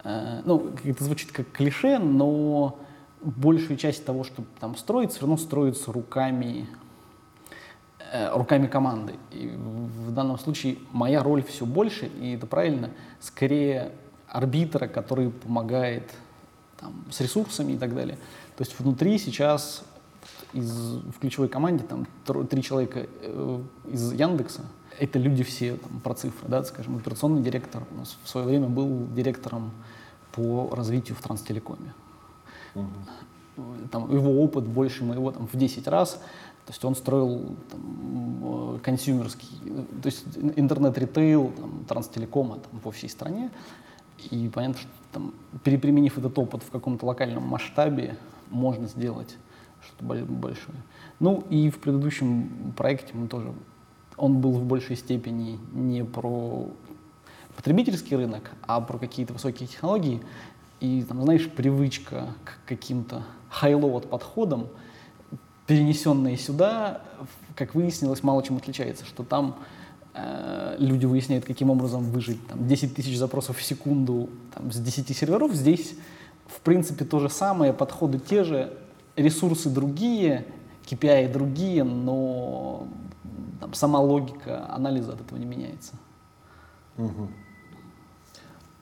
э, 0.02 0.42
ну, 0.44 0.72
это 0.82 1.04
звучит 1.04 1.30
как 1.30 1.50
клише, 1.52 1.98
но 1.98 2.78
большую 3.22 3.76
часть 3.76 4.04
того, 4.04 4.24
что 4.24 4.44
там 4.60 4.76
строится, 4.76 5.16
все 5.16 5.26
равно 5.26 5.36
строится 5.36 5.92
руками 5.92 6.68
руками 8.32 8.66
команды. 8.66 9.14
И 9.32 9.48
в 9.48 10.12
данном 10.12 10.38
случае 10.38 10.78
моя 10.92 11.22
роль 11.22 11.42
все 11.42 11.66
больше, 11.66 12.06
и 12.06 12.34
это 12.34 12.46
правильно, 12.46 12.90
скорее 13.20 13.92
арбитра, 14.28 14.86
который 14.86 15.30
помогает 15.30 16.10
там, 16.78 17.04
с 17.10 17.20
ресурсами 17.20 17.72
и 17.72 17.78
так 17.78 17.94
далее. 17.94 18.16
То 18.56 18.62
есть 18.62 18.78
внутри 18.78 19.18
сейчас 19.18 19.82
из, 20.52 20.70
в 20.70 21.18
ключевой 21.20 21.48
команде 21.48 21.84
там 21.84 22.06
три 22.46 22.62
человека 22.62 23.06
э, 23.22 23.60
из 23.86 24.12
Яндекса. 24.12 24.62
Это 24.98 25.18
люди 25.18 25.42
все 25.42 25.76
там, 25.76 26.00
про 26.00 26.14
цифры, 26.14 26.48
да, 26.48 26.62
скажем, 26.62 26.96
операционный 26.96 27.42
директор 27.42 27.82
у 27.90 27.98
нас 27.98 28.16
в 28.22 28.28
свое 28.28 28.46
время 28.46 28.68
был 28.68 29.06
директором 29.08 29.72
по 30.32 30.70
развитию 30.72 31.16
в 31.16 31.22
Транстелекоме. 31.22 31.94
Угу. 32.74 32.86
Там, 33.90 34.12
его 34.12 34.42
опыт 34.42 34.64
больше 34.64 35.04
моего 35.04 35.30
там, 35.32 35.46
в 35.46 35.56
10 35.56 35.86
раз. 35.88 36.20
То 36.66 36.72
есть 36.72 36.84
он 36.84 36.94
строил 36.94 37.56
там, 37.70 38.76
э, 38.76 38.78
консюмерский, 38.82 39.48
то 40.02 40.06
есть 40.06 40.24
интернет-ритейл, 40.56 41.52
транстелекома 41.86 42.58
там, 42.58 42.80
по 42.80 42.90
всей 42.90 43.10
стране. 43.10 43.50
И 44.30 44.48
понятно, 44.48 44.80
что 44.80 44.88
там, 45.12 45.34
переприменив 45.62 46.16
этот 46.16 46.38
опыт 46.38 46.62
в 46.62 46.70
каком-то 46.70 47.04
локальном 47.04 47.42
масштабе, 47.42 48.16
можно 48.50 48.86
сделать 48.86 49.36
что-то 49.82 50.24
большое. 50.24 50.78
Ну 51.20 51.44
и 51.50 51.68
в 51.68 51.78
предыдущем 51.80 52.72
проекте 52.76 53.12
мы 53.12 53.28
тоже, 53.28 53.52
он 54.16 54.40
был 54.40 54.52
в 54.52 54.64
большей 54.64 54.96
степени 54.96 55.58
не 55.72 56.02
про 56.02 56.66
потребительский 57.56 58.16
рынок, 58.16 58.52
а 58.62 58.80
про 58.80 58.96
какие-то 58.96 59.34
высокие 59.34 59.68
технологии. 59.68 60.22
И 60.80 61.02
там, 61.02 61.22
знаешь, 61.22 61.46
привычка 61.50 62.28
к 62.42 62.66
каким-то 62.66 63.22
high-load 63.50 64.08
подходам— 64.08 64.68
перенесенные 65.66 66.36
сюда, 66.36 67.02
как 67.54 67.74
выяснилось, 67.74 68.22
мало 68.22 68.42
чем 68.42 68.56
отличается, 68.56 69.04
что 69.04 69.22
там 69.24 69.56
э, 70.14 70.76
люди 70.78 71.06
выясняют, 71.06 71.44
каким 71.44 71.70
образом 71.70 72.02
выжить 72.04 72.46
там, 72.46 72.66
10 72.66 72.94
тысяч 72.94 73.16
запросов 73.16 73.58
в 73.58 73.62
секунду 73.62 74.28
там, 74.54 74.70
с 74.72 74.76
10 74.78 75.16
серверов. 75.16 75.52
Здесь, 75.54 75.94
в 76.46 76.60
принципе, 76.60 77.04
то 77.04 77.18
же 77.18 77.28
самое, 77.28 77.72
подходы 77.72 78.18
те 78.18 78.44
же, 78.44 78.76
ресурсы 79.16 79.70
другие, 79.70 80.46
KPI 80.86 81.32
другие, 81.32 81.84
но 81.84 82.86
там, 83.60 83.72
сама 83.74 84.00
логика 84.00 84.70
анализа 84.72 85.12
от 85.12 85.20
этого 85.20 85.38
не 85.38 85.46
меняется. 85.46 85.94
Угу. 86.98 87.28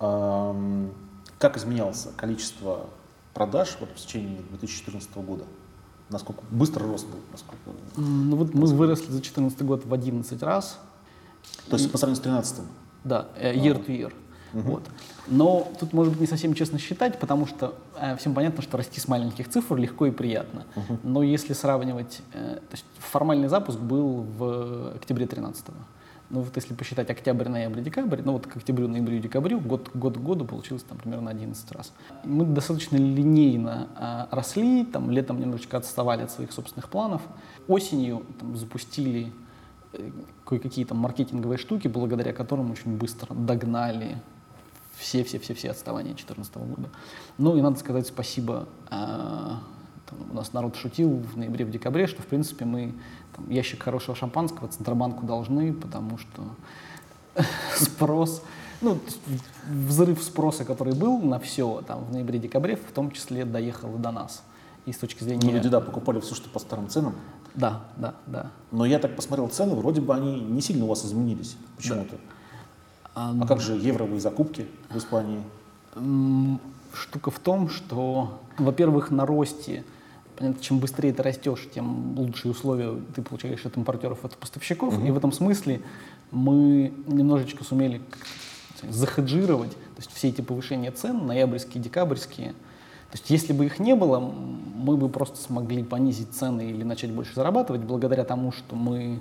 А, 0.01 0.57
как 1.39 1.57
изменялось 1.57 2.09
количество 2.17 2.87
продаж 3.35 3.77
вот, 3.81 3.91
в 3.91 3.97
течение 3.97 4.41
2014 4.51 5.15
года? 5.17 5.45
Насколько 6.13 6.43
быстро 6.51 6.87
рост 6.87 7.07
был? 7.07 7.19
Насколько... 7.33 7.59
Ну 7.97 8.37
вот 8.37 8.55
мы 8.55 8.67
выросли 8.67 9.07
за 9.07 9.13
2014 9.13 9.63
год 9.63 9.87
в 9.87 9.93
11 9.95 10.43
раз. 10.43 10.79
То 11.69 11.77
есть 11.77 11.89
и... 11.89 11.89
по 11.89 11.99
сравнению 11.99 12.21
с 12.21 12.25
2013? 12.25 12.67
Да, 13.05 13.29
э, 13.37 13.55
year 13.55 13.85
to 13.85 13.89
year. 13.89 14.13
Угу. 14.53 14.71
Вот. 14.71 14.83
Но 15.29 15.73
тут, 15.81 15.93
может 15.93 16.13
быть, 16.13 16.21
не 16.21 16.27
совсем 16.27 16.55
честно 16.55 16.79
считать, 16.79 17.19
потому 17.19 17.47
что 17.47 17.75
э, 17.97 18.17
всем 18.17 18.35
понятно, 18.35 18.63
что 18.63 18.77
расти 18.77 19.01
с 19.01 19.09
маленьких 19.09 19.49
цифр 19.49 19.77
легко 19.77 20.07
и 20.07 20.11
приятно. 20.11 20.67
Угу. 20.77 20.99
Но 21.03 21.23
если 21.23 21.55
сравнивать, 21.55 22.21
э, 22.35 22.57
то 22.57 22.73
есть 22.73 22.85
формальный 22.99 23.49
запуск 23.49 23.79
был 23.79 24.27
в 24.39 24.95
октябре 24.97 25.27
2013 25.27 25.69
-го. 25.69 25.73
Ну 26.33 26.41
вот 26.41 26.57
если 26.57 26.73
посчитать 26.73 27.11
октябрь, 27.11 27.51
ноябрь, 27.51 27.83
декабрь, 27.83 28.23
ну 28.25 28.33
вот 28.33 28.47
к 28.47 28.57
октябрю, 28.57 28.89
ноябрю, 28.89 29.19
декабрю, 29.19 29.61
год, 29.61 29.91
год 29.93 30.17
году 30.17 30.47
получилось 30.47 30.83
там 30.83 30.97
примерно 30.97 31.31
11 31.31 31.73
раз. 31.73 31.93
Мы 32.25 32.47
достаточно 32.47 32.97
линейно 32.97 33.89
а, 33.97 34.29
росли, 34.31 34.87
там 34.87 35.11
летом 35.11 35.39
немножечко 35.39 35.77
отставали 35.77 36.23
от 36.23 36.31
своих 36.31 36.53
собственных 36.53 36.89
планов. 36.89 37.21
Осенью 37.69 38.25
там, 38.41 38.57
запустили 38.57 39.31
э, 39.93 40.11
кое-какие 40.47 40.87
там 40.87 40.97
маркетинговые 40.97 41.59
штуки, 41.59 41.87
благодаря 41.87 42.33
которым 42.33 42.71
очень 42.71 42.97
быстро 42.97 43.35
догнали 43.35 44.17
все-все-все-все 44.97 45.71
отставания 45.71 46.15
2014 46.15 46.57
года. 46.57 46.89
Ну 47.37 47.59
и 47.59 47.61
надо 47.61 47.79
сказать 47.79 48.07
спасибо 48.07 48.67
а, 48.89 49.61
там, 50.19 50.31
у 50.31 50.35
нас 50.35 50.53
народ 50.53 50.77
шутил 50.77 51.11
в 51.11 51.37
ноябре, 51.37 51.65
в 51.65 51.71
декабре, 51.71 52.07
что, 52.07 52.23
в 52.23 52.27
принципе, 52.27 52.65
мы 52.65 52.95
там, 53.37 53.49
ящик 53.51 53.83
хорошего 53.83 54.17
шампанского 54.17 54.69
Центробанку 54.69 55.27
должны, 55.27 55.73
потому 55.73 56.19
что 56.19 56.43
спрос, 57.77 58.43
ну, 58.81 58.99
взрыв 59.69 60.23
спроса, 60.23 60.65
который 60.65 60.95
был 60.95 61.21
на 61.21 61.39
все 61.39 61.83
там 61.87 62.05
в 62.05 62.13
ноябре-декабре, 62.13 62.77
в 62.77 62.93
том 62.93 63.11
числе 63.11 63.45
доехал 63.45 63.95
и 63.97 63.99
до 63.99 64.11
нас. 64.11 64.43
И 64.87 64.93
с 64.93 64.99
точки 64.99 65.23
зрения... 65.23 65.47
Ну, 65.47 65.53
люди, 65.53 65.69
да, 65.69 65.81
покупали 65.81 66.21
все, 66.21 66.35
что 66.35 66.49
по 66.49 66.59
старым 66.59 66.89
ценам. 66.89 67.15
Да, 67.55 67.83
да, 67.97 68.15
да. 68.27 68.51
Но 68.71 68.85
я 68.85 68.99
так 68.99 69.15
посмотрел 69.15 69.49
цены, 69.49 69.75
вроде 69.75 70.01
бы 70.01 70.15
они 70.15 70.41
не 70.41 70.61
сильно 70.61 70.85
у 70.85 70.89
вас 70.89 71.05
изменились 71.05 71.57
почему-то. 71.77 72.13
Да. 72.13 72.19
А, 73.15 73.35
а 73.41 73.47
как 73.47 73.61
же 73.61 73.75
евровые 73.75 74.21
закупки 74.21 74.67
в 74.91 74.97
Испании? 74.97 75.43
Штука 76.95 77.31
в 77.31 77.39
том, 77.39 77.69
что, 77.69 78.41
во-первых, 78.59 79.11
на 79.11 79.27
росте 79.27 79.85
Понятно, 80.43 80.61
чем 80.61 80.81
быстрее 80.81 81.13
ты 81.13 81.23
растешь, 81.23 81.69
тем 81.73 82.19
лучшие 82.19 82.51
условия 82.51 83.01
ты 83.15 83.23
получаешь 83.23 83.65
от 83.65 83.77
импортеров, 83.77 84.25
от 84.25 84.37
поставщиков. 84.37 84.99
Угу. 84.99 85.07
И 85.07 85.11
в 85.13 85.17
этом 85.17 85.31
смысле 85.31 85.83
мы 86.33 86.93
немножечко 87.07 87.63
сумели 87.63 88.01
захеджировать, 88.83 89.71
то 89.71 89.99
есть 89.99 90.11
все 90.13 90.31
эти 90.31 90.41
повышения 90.41 90.91
цен, 90.91 91.29
ноябрьские, 91.29 91.81
декабрьские. 91.81 92.55
То 93.13 93.19
есть 93.19 93.31
если 93.31 93.53
бы 93.53 93.67
их 93.67 93.79
не 93.79 93.95
было, 93.95 94.19
мы 94.19 94.97
бы 94.97 95.09
просто 95.09 95.37
смогли 95.37 95.85
понизить 95.85 96.33
цены 96.33 96.71
или 96.71 96.83
начать 96.83 97.13
больше 97.13 97.37
зарабатывать 97.37 97.83
благодаря 97.83 98.25
тому, 98.25 98.51
что 98.51 98.75
мы 98.75 99.21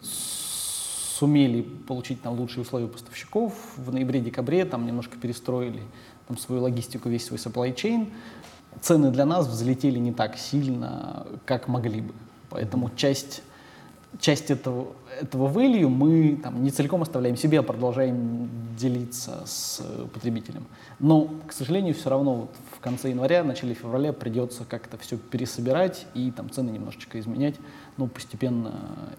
сумели 0.00 1.60
получить 1.60 2.22
там 2.22 2.40
лучшие 2.40 2.62
условия 2.62 2.88
поставщиков. 2.88 3.52
В 3.76 3.92
ноябре-декабре 3.92 4.64
там 4.64 4.86
немножко 4.86 5.18
перестроили 5.18 5.82
там, 6.26 6.38
свою 6.38 6.62
логистику, 6.62 7.10
весь 7.10 7.26
свой 7.26 7.38
supply 7.38 7.74
chain 7.74 8.10
цены 8.80 9.10
для 9.10 9.24
нас 9.24 9.46
взлетели 9.46 9.98
не 9.98 10.12
так 10.12 10.36
сильно, 10.36 11.26
как 11.44 11.68
могли 11.68 12.02
бы. 12.02 12.14
Поэтому 12.50 12.90
часть, 12.96 13.42
часть 14.20 14.50
этого, 14.50 14.88
этого 15.20 15.52
value 15.52 15.88
мы 15.88 16.40
там, 16.42 16.62
не 16.62 16.70
целиком 16.70 17.02
оставляем 17.02 17.36
себе, 17.36 17.60
а 17.60 17.62
продолжаем 17.62 18.48
делиться 18.76 19.42
с 19.44 19.82
потребителем. 20.14 20.66
Но, 20.98 21.28
к 21.46 21.52
сожалению, 21.52 21.94
все 21.94 22.10
равно 22.10 22.34
вот 22.34 22.50
в 22.76 22.80
конце 22.80 23.10
января, 23.10 23.44
начале 23.44 23.74
февраля 23.74 24.12
придется 24.12 24.64
как-то 24.64 24.96
все 24.98 25.16
пересобирать 25.16 26.06
и 26.14 26.30
там 26.30 26.50
цены 26.50 26.70
немножечко 26.70 27.20
изменять, 27.20 27.56
но 27.96 28.06
постепенно 28.06 28.72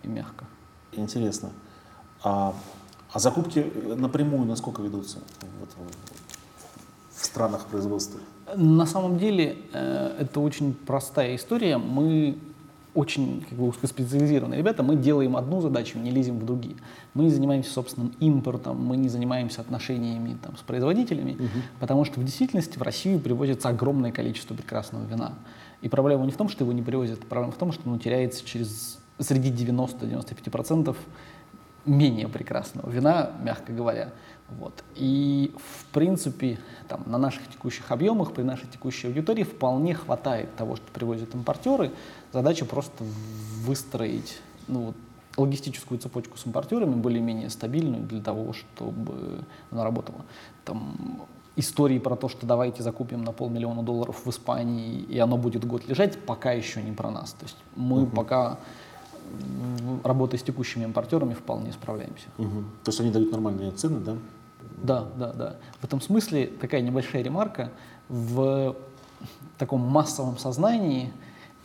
и 0.04 0.08
мягко. 0.08 0.46
Интересно. 0.94 1.52
А, 2.24 2.56
а 3.12 3.20
закупки 3.20 3.72
напрямую 3.96 4.46
насколько 4.46 4.82
ведутся 4.82 5.20
вот, 5.60 5.70
в 7.12 7.26
странах 7.26 7.66
производства? 7.68 8.20
На 8.56 8.86
самом 8.86 9.18
деле 9.18 9.58
э, 9.74 10.18
это 10.20 10.40
очень 10.40 10.74
простая 10.74 11.36
история. 11.36 11.78
Мы 11.78 12.38
очень 12.96 13.46
как 13.48 13.58
бы, 13.58 13.68
узкоспециализированные 13.68 14.58
ребята, 14.58 14.84
мы 14.84 14.96
делаем 14.96 15.38
одну 15.38 15.62
задачу, 15.62 16.00
не 16.00 16.12
лезем 16.12 16.40
в 16.40 16.46
другие. 16.46 16.76
Мы 17.14 17.26
не 17.26 17.30
занимаемся 17.30 17.72
собственным 17.72 18.14
импортом, 18.20 18.84
мы 18.84 18.98
не 18.98 19.10
занимаемся 19.10 19.62
отношениями 19.62 20.38
там, 20.42 20.58
с 20.58 20.62
производителями, 20.62 21.34
угу. 21.34 21.48
потому 21.80 22.04
что 22.04 22.20
в 22.20 22.24
действительности 22.24 22.78
в 22.78 22.82
Россию 22.82 23.20
привозится 23.20 23.70
огромное 23.70 24.12
количество 24.12 24.56
прекрасного 24.56 25.06
вина. 25.06 25.34
И 25.82 25.90
проблема 25.90 26.26
не 26.26 26.32
в 26.32 26.38
том, 26.38 26.50
что 26.50 26.64
его 26.64 26.74
не 26.74 26.82
привозят, 26.82 27.20
проблема 27.22 27.54
в 27.54 27.58
том, 27.58 27.72
что 27.72 27.84
оно 27.86 28.00
теряется 28.00 28.46
через, 28.46 28.98
среди 29.20 29.52
90-95% 29.52 30.96
менее 31.86 32.28
прекрасного 32.28 32.90
вина, 32.90 33.32
мягко 33.42 33.72
говоря. 33.74 34.12
Вот. 34.50 34.84
И, 34.96 35.54
в 35.58 35.86
принципе, 35.94 36.60
там, 36.88 37.04
на 37.06 37.18
наших 37.18 37.48
текущих 37.50 37.92
объемах, 37.92 38.34
при 38.34 38.44
нашей 38.44 38.68
текущей 38.68 39.08
аудитории 39.08 39.44
вполне 39.44 39.94
хватает 39.94 40.56
того, 40.56 40.76
что 40.76 40.86
привозят 40.92 41.36
импортеры. 41.36 41.92
Задача 42.34 42.66
просто 42.66 43.04
выстроить 43.66 44.40
ну, 44.68 44.94
логистическую 45.38 46.00
цепочку 46.00 46.38
с 46.38 46.46
импортерами 46.46 46.96
более-менее 46.96 47.50
стабильную 47.50 48.04
для 48.04 48.22
того, 48.22 48.54
чтобы 48.54 49.44
она 49.72 49.84
работала. 49.84 50.26
Там, 50.66 51.28
истории 51.56 52.00
про 52.00 52.16
то, 52.16 52.30
что 52.30 52.48
давайте 52.48 52.84
закупим 52.84 53.24
на 53.24 53.32
полмиллиона 53.32 53.84
долларов 53.84 54.26
в 54.26 54.30
Испании, 54.30 55.02
и 55.02 55.20
оно 55.20 55.38
будет 55.38 55.66
год 55.66 55.88
лежать, 55.88 56.18
пока 56.26 56.54
еще 56.54 56.82
не 56.82 56.92
про 56.92 57.12
нас. 57.12 57.34
То 57.34 57.46
есть 57.46 57.58
мы 57.76 58.04
uh-huh. 58.04 58.16
пока 58.16 58.60
работая 60.04 60.38
с 60.38 60.44
текущими 60.44 60.84
импортерами 60.84 61.34
вполне 61.34 61.72
справляемся. 61.72 62.28
Угу. 62.38 62.64
То 62.84 62.90
есть 62.90 63.00
они 63.00 63.12
дают 63.12 63.32
нормальные 63.32 63.72
цены, 63.72 64.00
да? 64.00 64.16
Да, 64.82 65.08
да, 65.18 65.34
да. 65.34 65.56
В 65.80 65.84
этом 65.84 66.02
смысле 66.02 66.48
такая 66.48 66.82
небольшая 66.82 67.22
ремарка. 67.22 67.72
В 68.08 68.76
таком 69.58 69.82
массовом 69.82 70.38
сознании 70.38 71.12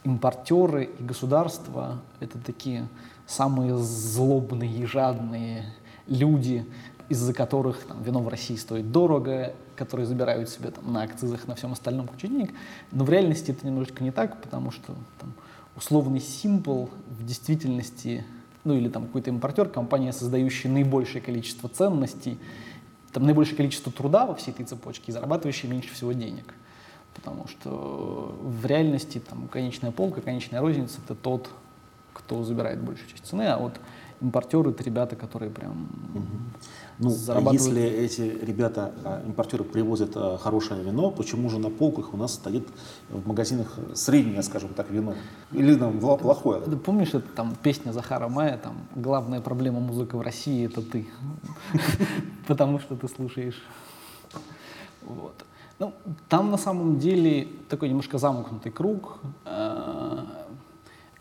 импортеры 0.04 0.90
и 0.98 1.02
государства— 1.02 2.00
это 2.20 2.38
такие 2.38 2.88
самые 3.26 3.76
злобные 3.78 4.70
и 4.70 4.84
жадные 4.84 5.72
люди, 6.06 6.66
из-за 7.08 7.32
которых 7.32 7.84
там, 7.84 8.02
вино 8.02 8.20
в 8.20 8.28
России 8.28 8.56
стоит 8.56 8.90
дорого, 8.90 9.54
которые 9.76 10.06
забирают 10.06 10.48
себе 10.48 10.70
там, 10.70 10.92
на 10.92 11.02
акцизах, 11.02 11.46
на 11.46 11.54
всем 11.54 11.72
остальном 11.72 12.08
кучу 12.08 12.28
денег. 12.28 12.52
Но 12.92 13.04
в 13.04 13.10
реальности 13.10 13.50
это 13.50 13.66
немножечко 13.66 14.02
не 14.02 14.10
так, 14.10 14.40
потому 14.42 14.70
что 14.70 14.94
там, 15.20 15.32
условный 15.76 16.20
симпл 16.20 16.86
в 17.08 17.24
действительности, 17.24 18.24
ну 18.64 18.74
или 18.74 18.88
там 18.88 19.06
какой-то 19.06 19.30
импортер, 19.30 19.68
компания, 19.68 20.12
создающая 20.12 20.70
наибольшее 20.70 21.20
количество 21.20 21.68
ценностей, 21.68 22.38
там 23.12 23.24
наибольшее 23.24 23.56
количество 23.56 23.92
труда 23.92 24.26
во 24.26 24.34
всей 24.34 24.50
этой 24.50 24.66
цепочке 24.66 25.04
и 25.08 25.12
зарабатывающая 25.12 25.70
меньше 25.70 25.92
всего 25.92 26.12
денег. 26.12 26.54
Потому 27.14 27.46
что 27.46 28.36
в 28.42 28.66
реальности 28.66 29.20
там 29.20 29.46
конечная 29.48 29.92
полка, 29.92 30.20
конечная 30.20 30.60
розница— 30.60 30.98
это 31.04 31.14
тот, 31.14 31.48
кто 32.14 32.42
забирает 32.44 32.80
большую 32.80 33.08
часть 33.10 33.26
цены, 33.26 33.42
а 33.42 33.58
вот 33.58 33.74
импортеры— 34.22 34.70
это 34.72 34.82
ребята, 34.82 35.16
которые 35.16 35.50
прям 35.50 35.88
угу. 36.14 36.26
Ну, 36.98 37.10
зарабатывают... 37.10 37.76
если 37.76 37.82
эти 37.82 38.44
ребята, 38.44 38.92
а, 39.04 39.22
импортеры, 39.26 39.64
привозят 39.64 40.12
а, 40.14 40.38
хорошее 40.38 40.82
вино, 40.82 41.10
почему 41.10 41.50
же 41.50 41.58
на 41.58 41.68
полках 41.68 42.14
у 42.14 42.16
нас 42.16 42.34
стоит 42.34 42.68
в 43.10 43.26
магазинах 43.26 43.76
среднее, 43.94 44.42
скажем 44.42 44.70
так, 44.74 44.90
вино? 44.90 45.14
Или 45.52 45.74
нам 45.74 45.98
плохое? 45.98 46.60
Ты 46.60 46.76
помнишь, 46.76 47.08
это 47.08 47.26
там 47.34 47.56
песня 47.62 47.92
Захара 47.92 48.28
Мая, 48.28 48.58
там, 48.58 48.76
главная 48.94 49.40
проблема 49.40 49.80
музыки 49.80 50.14
в 50.14 50.20
России— 50.20 50.66
это 50.66 50.82
ты. 50.82 51.06
Потому 52.46 52.78
что 52.78 52.94
ты 52.96 53.08
слушаешь. 53.08 53.60
Вот. 55.02 55.34
Ну, 55.80 55.92
там 56.28 56.52
на 56.52 56.56
самом 56.56 56.98
деле 56.98 57.48
такой 57.68 57.88
немножко 57.88 58.18
замкнутый 58.18 58.70
круг. 58.70 59.18
Э, 59.44 60.23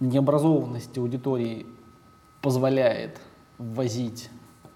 необразованность 0.10 0.98
аудитории 0.98 1.65
позволяет 2.41 3.19
ввозить 3.57 4.29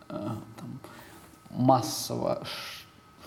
э, 0.10 0.14
там, 0.14 0.80
массово, 1.50 2.44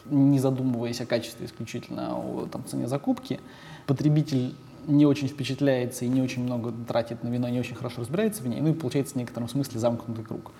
не 0.06 0.38
задумываясь 0.38 1.00
о 1.00 1.06
качестве 1.06 1.46
исключительно, 1.46 2.16
о 2.16 2.46
там, 2.46 2.64
цене 2.64 2.88
закупки. 2.88 3.40
Потребитель 3.86 4.54
не 4.86 5.06
очень 5.06 5.28
впечатляется 5.28 6.04
и 6.04 6.08
не 6.08 6.22
очень 6.22 6.42
много 6.42 6.72
тратит 6.88 7.22
на 7.22 7.28
вино, 7.28 7.48
не 7.48 7.60
очень 7.60 7.74
хорошо 7.74 8.00
разбирается 8.00 8.42
в 8.42 8.48
ней, 8.48 8.60
ну 8.60 8.70
и 8.70 8.72
получается 8.72 9.14
в 9.14 9.16
некотором 9.16 9.48
смысле 9.48 9.78
замкнутый 9.78 10.24
круг. 10.24 10.52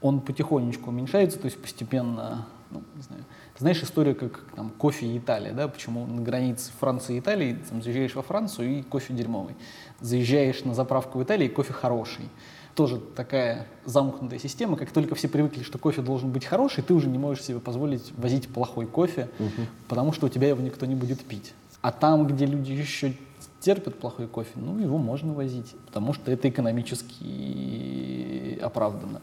Он 0.00 0.20
потихонечку 0.20 0.90
уменьшается, 0.90 1.38
то 1.38 1.46
есть 1.46 1.60
постепенно, 1.60 2.46
ну, 2.70 2.82
не 2.94 3.02
знаю, 3.02 3.24
знаешь 3.58 3.82
историю, 3.82 4.14
как 4.14 4.40
там, 4.54 4.70
кофе 4.70 5.06
и 5.06 5.18
Италия, 5.18 5.52
да, 5.52 5.68
почему 5.68 6.06
на 6.06 6.20
границе 6.20 6.70
Франции 6.78 7.16
и 7.16 7.20
Италии, 7.20 7.58
там, 7.68 7.82
заезжаешь 7.82 8.14
во 8.14 8.22
Францию 8.22 8.78
и 8.78 8.82
кофе 8.82 9.14
дерьмовый. 9.14 9.54
Заезжаешь 10.00 10.64
на 10.64 10.74
заправку 10.74 11.18
в 11.18 11.22
Италии, 11.22 11.48
кофе 11.48 11.72
хороший 11.72 12.28
тоже 12.76 12.98
такая 12.98 13.66
замкнутая 13.86 14.38
система. 14.38 14.76
Как 14.76 14.90
только 14.90 15.14
все 15.14 15.28
привыкли, 15.28 15.62
что 15.62 15.78
кофе 15.78 16.02
должен 16.02 16.30
быть 16.30 16.44
хороший, 16.44 16.84
ты 16.84 16.92
уже 16.92 17.08
не 17.08 17.16
можешь 17.16 17.42
себе 17.42 17.58
позволить 17.58 18.12
возить 18.18 18.48
плохой 18.48 18.86
кофе, 18.86 19.30
угу. 19.38 19.66
потому 19.88 20.12
что 20.12 20.26
у 20.26 20.28
тебя 20.28 20.48
его 20.48 20.60
никто 20.60 20.84
не 20.84 20.94
будет 20.94 21.24
пить. 21.24 21.54
А 21.80 21.90
там, 21.90 22.26
где 22.26 22.44
люди 22.44 22.72
еще 22.72 23.14
терпят 23.60 23.98
плохой 23.98 24.28
кофе, 24.28 24.50
ну, 24.56 24.78
его 24.78 24.98
можно 24.98 25.32
возить, 25.32 25.74
потому 25.86 26.12
что 26.12 26.30
это 26.30 26.50
экономически 26.50 28.58
оправданно. 28.60 29.22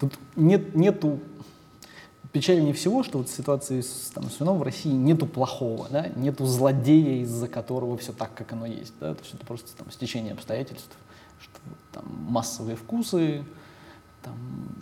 Тут 0.00 0.14
нет, 0.34 0.74
нету 0.74 1.20
печальнее 2.32 2.72
всего, 2.72 3.02
что 3.02 3.18
вот 3.18 3.28
в 3.28 3.34
ситуации 3.34 3.80
с, 3.80 4.10
там, 4.14 4.30
с 4.30 4.40
вином 4.40 4.58
в 4.58 4.62
России 4.62 4.90
нету 4.90 5.26
плохого, 5.26 5.88
да, 5.90 6.08
нету 6.16 6.46
злодея, 6.46 7.22
из-за 7.22 7.46
которого 7.46 7.96
все 7.98 8.12
так, 8.12 8.34
как 8.34 8.52
оно 8.52 8.66
есть. 8.66 8.94
Да, 9.00 9.14
то 9.14 9.20
есть 9.20 9.34
это 9.34 9.44
просто 9.46 9.76
там, 9.76 9.90
стечение 9.90 10.32
обстоятельств, 10.32 10.96
что 11.40 11.60
там, 11.92 12.04
массовые 12.28 12.76
вкусы, 12.76 13.44
там, 14.22 14.36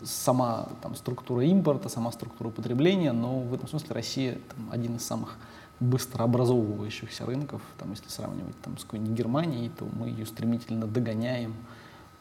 сама 0.05 0.69
там, 0.83 0.95
структура 0.95 1.45
импорта, 1.45 1.89
сама 1.89 2.13
структура 2.13 2.51
потребления, 2.51 3.13
но 3.13 3.41
в 3.41 3.53
этом 3.53 3.69
смысле 3.69 3.89
Россия 3.91 4.39
там, 4.55 4.69
один 4.71 4.97
из 4.97 5.05
самых 5.05 5.37
быстро 5.81 6.25
образовывающихся 6.25 7.27
рынков. 7.27 7.63
Там, 7.79 7.91
если 7.91 8.09
сравнивать 8.09 8.59
там, 8.63 8.79
с 8.79 8.85
какой-нибудь 8.85 9.17
Германией, 9.17 9.71
то 9.71 9.89
мы 9.99 10.09
ее 10.09 10.27
стремительно 10.27 10.87
догоняем 10.87 11.55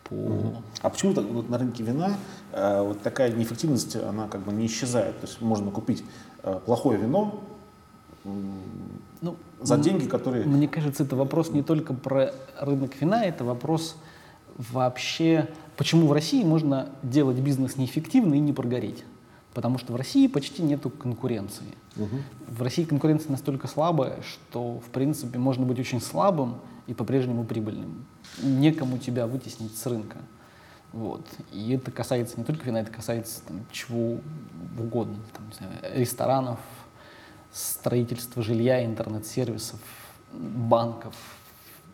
по... 0.10 0.62
А 0.82 0.90
почему 0.90 1.14
так, 1.14 1.26
вот 1.26 1.50
на 1.50 1.58
рынке 1.58 1.84
вина 1.84 2.18
э, 2.52 2.82
вот 2.82 3.02
такая 3.02 3.32
неэффективность, 3.32 3.96
она 3.96 4.28
как 4.28 4.42
бы 4.42 4.52
не 4.52 4.66
исчезает? 4.66 5.20
То 5.22 5.28
есть 5.28 5.42
можно 5.42 5.72
купить 5.72 6.04
э, 6.44 6.60
плохое 6.66 7.00
вино 7.00 7.42
э, 8.26 8.30
ну, 9.22 9.36
за 9.62 9.78
деньги, 9.78 10.06
которые... 10.06 10.46
Мне 10.46 10.68
кажется, 10.68 11.04
это 11.04 11.16
вопрос 11.16 11.52
не 11.52 11.64
только 11.64 11.94
про 11.94 12.34
рынок 12.60 12.92
вина, 13.00 13.24
это 13.24 13.44
вопрос 13.44 13.96
вообще, 14.58 15.48
почему 15.78 16.08
в 16.08 16.12
России 16.12 16.44
можно 16.44 16.90
делать 17.04 17.38
бизнес 17.38 17.78
неэффективно 17.78 18.34
и 18.34 18.40
не 18.40 18.54
прогореть. 18.54 19.04
Потому 19.60 19.78
что 19.78 19.92
в 19.92 19.98
России 19.98 20.28
почти 20.28 20.64
нет 20.64 20.86
конкуренции. 21.02 21.66
Угу. 21.98 22.18
В 22.48 22.62
России 22.62 22.86
конкуренция 22.86 23.32
настолько 23.32 23.68
слабая, 23.68 24.22
что, 24.22 24.80
в 24.80 24.86
принципе, 24.86 25.38
можно 25.38 25.66
быть 25.66 25.78
очень 25.78 26.00
слабым 26.00 26.60
и 26.88 26.94
по-прежнему 26.94 27.44
прибыльным. 27.44 28.06
Некому 28.42 29.00
тебя 29.00 29.28
вытеснить 29.28 29.78
с 29.78 29.86
рынка. 29.86 30.16
Вот. 30.94 31.28
И 31.52 31.74
это 31.74 31.92
касается 31.92 32.38
не 32.38 32.46
только 32.46 32.68
вина, 32.68 32.78
это 32.78 32.90
касается 32.90 33.42
там, 33.46 33.66
чего 33.70 34.20
угодно. 34.80 35.18
Там, 35.34 35.44
знаю, 35.52 35.74
ресторанов, 35.94 36.60
строительства 37.52 38.42
жилья, 38.42 38.86
интернет-сервисов, 38.86 39.82
банков, 40.32 41.16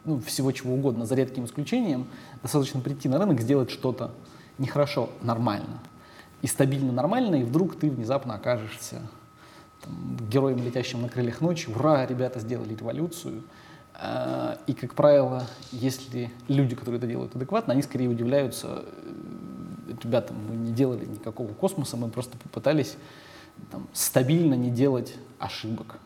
ну, 0.04 0.20
всего 0.20 0.52
чего 0.52 0.76
угодно, 0.76 1.08
за 1.08 1.16
редким 1.16 1.46
исключением. 1.46 2.06
Достаточно 2.44 2.80
прийти 2.80 3.10
на 3.10 3.18
рынок, 3.18 3.42
сделать 3.42 3.72
что-то 3.72 4.12
нехорошо, 4.60 5.10
нормально. 5.24 5.80
И 6.46 6.48
стабильно 6.48 6.92
нормально, 6.92 7.38
и 7.38 7.44
вдруг 7.44 7.76
ты 7.76 7.90
внезапно 7.90 8.36
окажешься 8.36 9.02
там, 9.82 10.16
героем, 10.30 10.64
летящим 10.64 11.02
на 11.02 11.10
крыльях 11.10 11.42
ночи. 11.42 11.72
Ура, 11.72 12.06
ребята 12.06 12.40
сделали 12.40 12.76
революцию. 12.76 13.42
А, 13.96 14.60
и, 14.68 14.74
как 14.74 14.94
правило, 14.94 15.48
если 15.72 16.32
люди, 16.48 16.76
которые 16.76 17.00
это 17.00 17.08
делают 17.08 17.36
адекватно, 17.36 17.74
они 17.74 17.82
скорее 17.82 18.10
удивляются, 18.10 18.86
э, 18.86 19.94
ребята, 20.04 20.36
мы 20.36 20.56
не 20.56 20.72
делали 20.72 21.06
никакого 21.06 21.52
космоса, 21.52 21.98
мы 21.98 22.10
просто 22.10 22.38
попытались 22.38 22.96
там, 23.72 23.88
стабильно 23.92 24.54
не 24.54 24.70
делать 24.70 25.16
ошибок. 25.40 25.98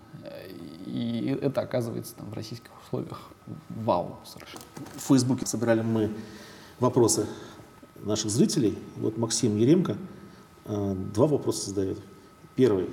И 0.85 1.37
это 1.41 1.59
оказывается 1.59 2.15
там, 2.15 2.29
в 2.29 2.33
российских 2.33 2.71
условиях 2.85 3.29
вау 3.67 4.15
совершенно. 4.23 4.63
В 4.95 5.01
Фейсбуке 5.01 5.45
собирали 5.45 5.81
мы 5.81 6.09
вопросы 6.79 7.27
наших 8.05 8.31
зрителей. 8.31 8.77
Вот 8.95 9.17
Максим 9.17 9.57
Еремко 9.57 9.91
э, 9.91 10.18
два 10.69 11.27
вопроса 11.27 11.69
задает. 11.69 11.97
Первый. 12.55 12.89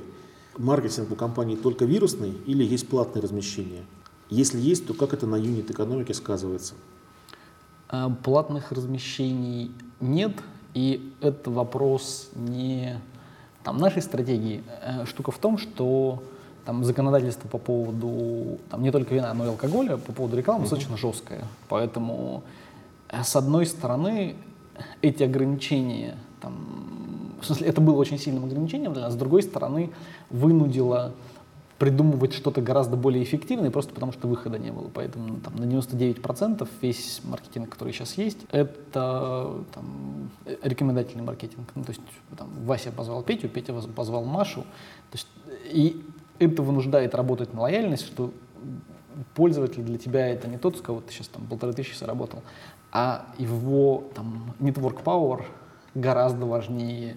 Маркетинг 0.59 1.11
у 1.11 1.17
компании 1.17 1.57
только 1.57 1.85
вирусный 1.85 2.33
или 2.47 2.65
есть 2.65 2.89
платное 2.89 3.23
размещение? 3.23 3.85
Если 4.31 4.59
есть, 4.59 4.87
то 4.87 4.95
как 4.95 5.13
это 5.13 5.27
на 5.27 5.37
юнит 5.37 5.71
экономике 5.71 6.15
сказывается? 6.15 6.75
А, 7.89 8.11
платных 8.11 8.73
размещений 8.73 9.71
нет, 10.01 10.33
и 10.75 11.13
это 11.21 11.51
вопрос 11.51 12.31
не 12.35 13.01
там, 13.63 13.79
нашей 13.79 14.03
стратегии. 14.03 14.63
Э, 14.83 15.07
штука 15.07 15.31
в 15.31 15.39
том, 15.39 15.59
что 15.59 16.23
там 16.65 16.85
законодательство 16.85 17.49
по 17.49 17.59
поводу 17.59 18.59
там, 18.71 18.83
не 18.83 18.91
только 18.91 19.15
вина, 19.15 19.33
но 19.35 19.45
и 19.45 19.49
алкоголя, 19.49 19.97
по 19.97 20.13
поводу 20.13 20.37
рекламы 20.37 20.61
uh-huh. 20.61 20.63
достаточно 20.63 20.97
жесткое. 20.97 21.45
Поэтому, 21.69 22.43
э, 23.09 23.23
с 23.23 23.37
одной 23.37 23.67
стороны, 23.67 24.37
эти 25.03 25.23
ограничения, 25.23 26.17
там, 26.41 26.55
в 27.47 27.49
смысле, 27.49 27.69
это 27.69 27.81
было 27.81 27.97
очень 27.97 28.19
сильным 28.19 28.45
ограничением 28.45 28.93
для 28.93 29.03
нас, 29.03 29.13
с 29.13 29.17
другой 29.17 29.43
стороны, 29.43 29.91
вынудило 30.31 31.13
придумывать 31.79 32.33
что-то 32.33 32.63
гораздо 32.63 32.97
более 32.97 33.23
эффективное, 33.23 33.71
просто 33.71 33.93
потому 33.93 34.13
что 34.13 34.29
выхода 34.29 34.59
не 34.59 34.71
было. 34.71 34.89
Поэтому 34.93 35.29
ну, 35.29 35.37
там, 35.41 35.57
на 35.57 35.65
99% 35.65 36.67
весь 36.81 37.21
маркетинг, 37.25 37.69
который 37.69 37.93
сейчас 37.93 38.17
есть, 38.17 38.39
это 38.51 39.53
там, 39.75 40.31
рекомендательный 40.63 41.23
маркетинг. 41.23 41.69
Ну, 41.75 41.85
то 41.85 41.91
есть 41.91 42.01
там, 42.37 42.49
Вася 42.65 42.93
позвал 42.93 43.23
Петю, 43.23 43.49
Петя 43.49 43.75
позвал 43.75 44.25
Машу. 44.25 44.63
То 44.63 45.15
есть, 45.15 45.29
и 45.65 46.03
это 46.39 46.63
вынуждает 46.63 47.15
работать 47.15 47.53
на 47.53 47.63
лояльность, 47.63 48.07
что 48.07 48.33
пользователь 49.35 49.83
для 49.83 49.99
тебя 49.99 50.27
это 50.29 50.49
не 50.49 50.59
тот, 50.59 50.79
с 50.79 50.81
кого 50.81 51.01
ты 51.01 51.13
сейчас 51.13 51.29
там 51.29 51.47
полторы 51.47 51.73
тысячи 51.73 51.97
заработал, 51.97 52.43
а 52.93 53.27
его 53.39 54.05
там 54.15 54.55
network 54.61 55.03
power 55.03 55.45
гораздо 55.95 56.47
важнее 56.47 57.17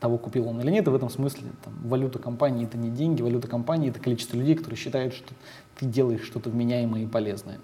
того, 0.00 0.18
купил 0.18 0.48
он 0.48 0.60
или 0.60 0.70
нет. 0.70 0.86
И 0.86 0.90
в 0.90 0.94
этом 0.94 1.10
смысле 1.10 1.48
там, 1.64 1.74
валюта 1.84 2.18
компании— 2.18 2.64
это 2.66 2.76
не 2.76 2.90
деньги, 2.90 3.22
валюта 3.22 3.48
компании— 3.48 3.88
это 3.90 4.00
количество 4.00 4.36
людей, 4.36 4.54
которые 4.54 4.76
считают, 4.78 5.14
что 5.14 5.32
ты 5.78 5.86
делаешь 5.86 6.24
что-то 6.24 6.50
вменяемое 6.50 7.04
и 7.04 7.06
полезное. 7.06 7.58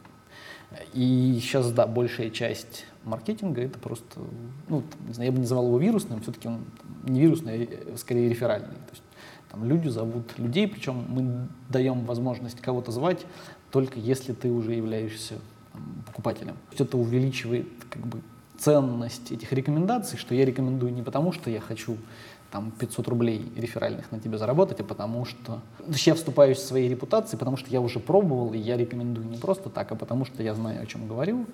И 0.94 1.38
сейчас, 1.40 1.70
да, 1.72 1.86
большая 1.86 2.30
часть 2.30 2.86
маркетинга 3.04 3.60
это 3.60 3.78
просто, 3.78 4.20
ну, 4.68 4.82
не 5.06 5.12
знаю, 5.12 5.26
я 5.26 5.32
бы 5.32 5.36
не 5.36 5.42
называл 5.42 5.66
его 5.66 5.78
вирусным, 5.78 6.22
все-таки 6.22 6.48
он 6.48 6.64
не 7.04 7.20
вирусный, 7.20 7.68
а 7.94 7.96
скорее 7.98 8.28
реферальный. 8.30 8.68
То 8.68 8.90
есть, 8.92 9.02
там 9.50 9.64
люди 9.66 9.88
зовут 9.88 10.38
людей, 10.38 10.66
причем 10.66 11.04
мы 11.08 11.48
даем 11.68 12.06
возможность 12.06 12.60
кого-то 12.60 12.90
звать 12.90 13.26
только 13.72 13.98
если 13.98 14.32
ты 14.32 14.50
уже 14.50 14.74
являешься 14.74 15.34
там, 15.72 16.04
покупателем. 16.06 16.54
То 16.54 16.70
есть 16.70 16.80
это 16.82 16.96
увеличивает 16.98 17.66
как 17.90 18.06
бы 18.06 18.20
ценность 18.62 19.32
этих 19.32 19.52
рекомендаций, 19.52 20.18
что 20.18 20.34
я 20.34 20.44
рекомендую 20.44 20.92
не 20.92 21.02
потому, 21.02 21.32
что 21.32 21.50
я 21.50 21.60
хочу 21.60 21.96
там 22.52 22.70
500 22.70 23.08
рублей 23.08 23.50
реферальных 23.56 24.12
на 24.12 24.20
тебе 24.20 24.38
заработать, 24.38 24.78
а 24.80 24.84
потому 24.84 25.24
что... 25.24 25.60
То 25.78 25.92
есть 25.92 26.06
я 26.06 26.14
вступаюсь 26.14 26.58
в 26.58 26.64
своей 26.64 26.88
репутации, 26.88 27.36
потому 27.36 27.56
что 27.56 27.70
я 27.70 27.80
уже 27.80 27.98
пробовал, 27.98 28.52
и 28.52 28.58
я 28.58 28.76
рекомендую 28.76 29.26
не 29.26 29.38
просто 29.38 29.70
так, 29.70 29.90
а 29.90 29.96
потому 29.96 30.24
что 30.24 30.42
я 30.42 30.54
знаю, 30.54 30.82
о 30.82 30.86
чем 30.86 31.08
говорю. 31.08 31.46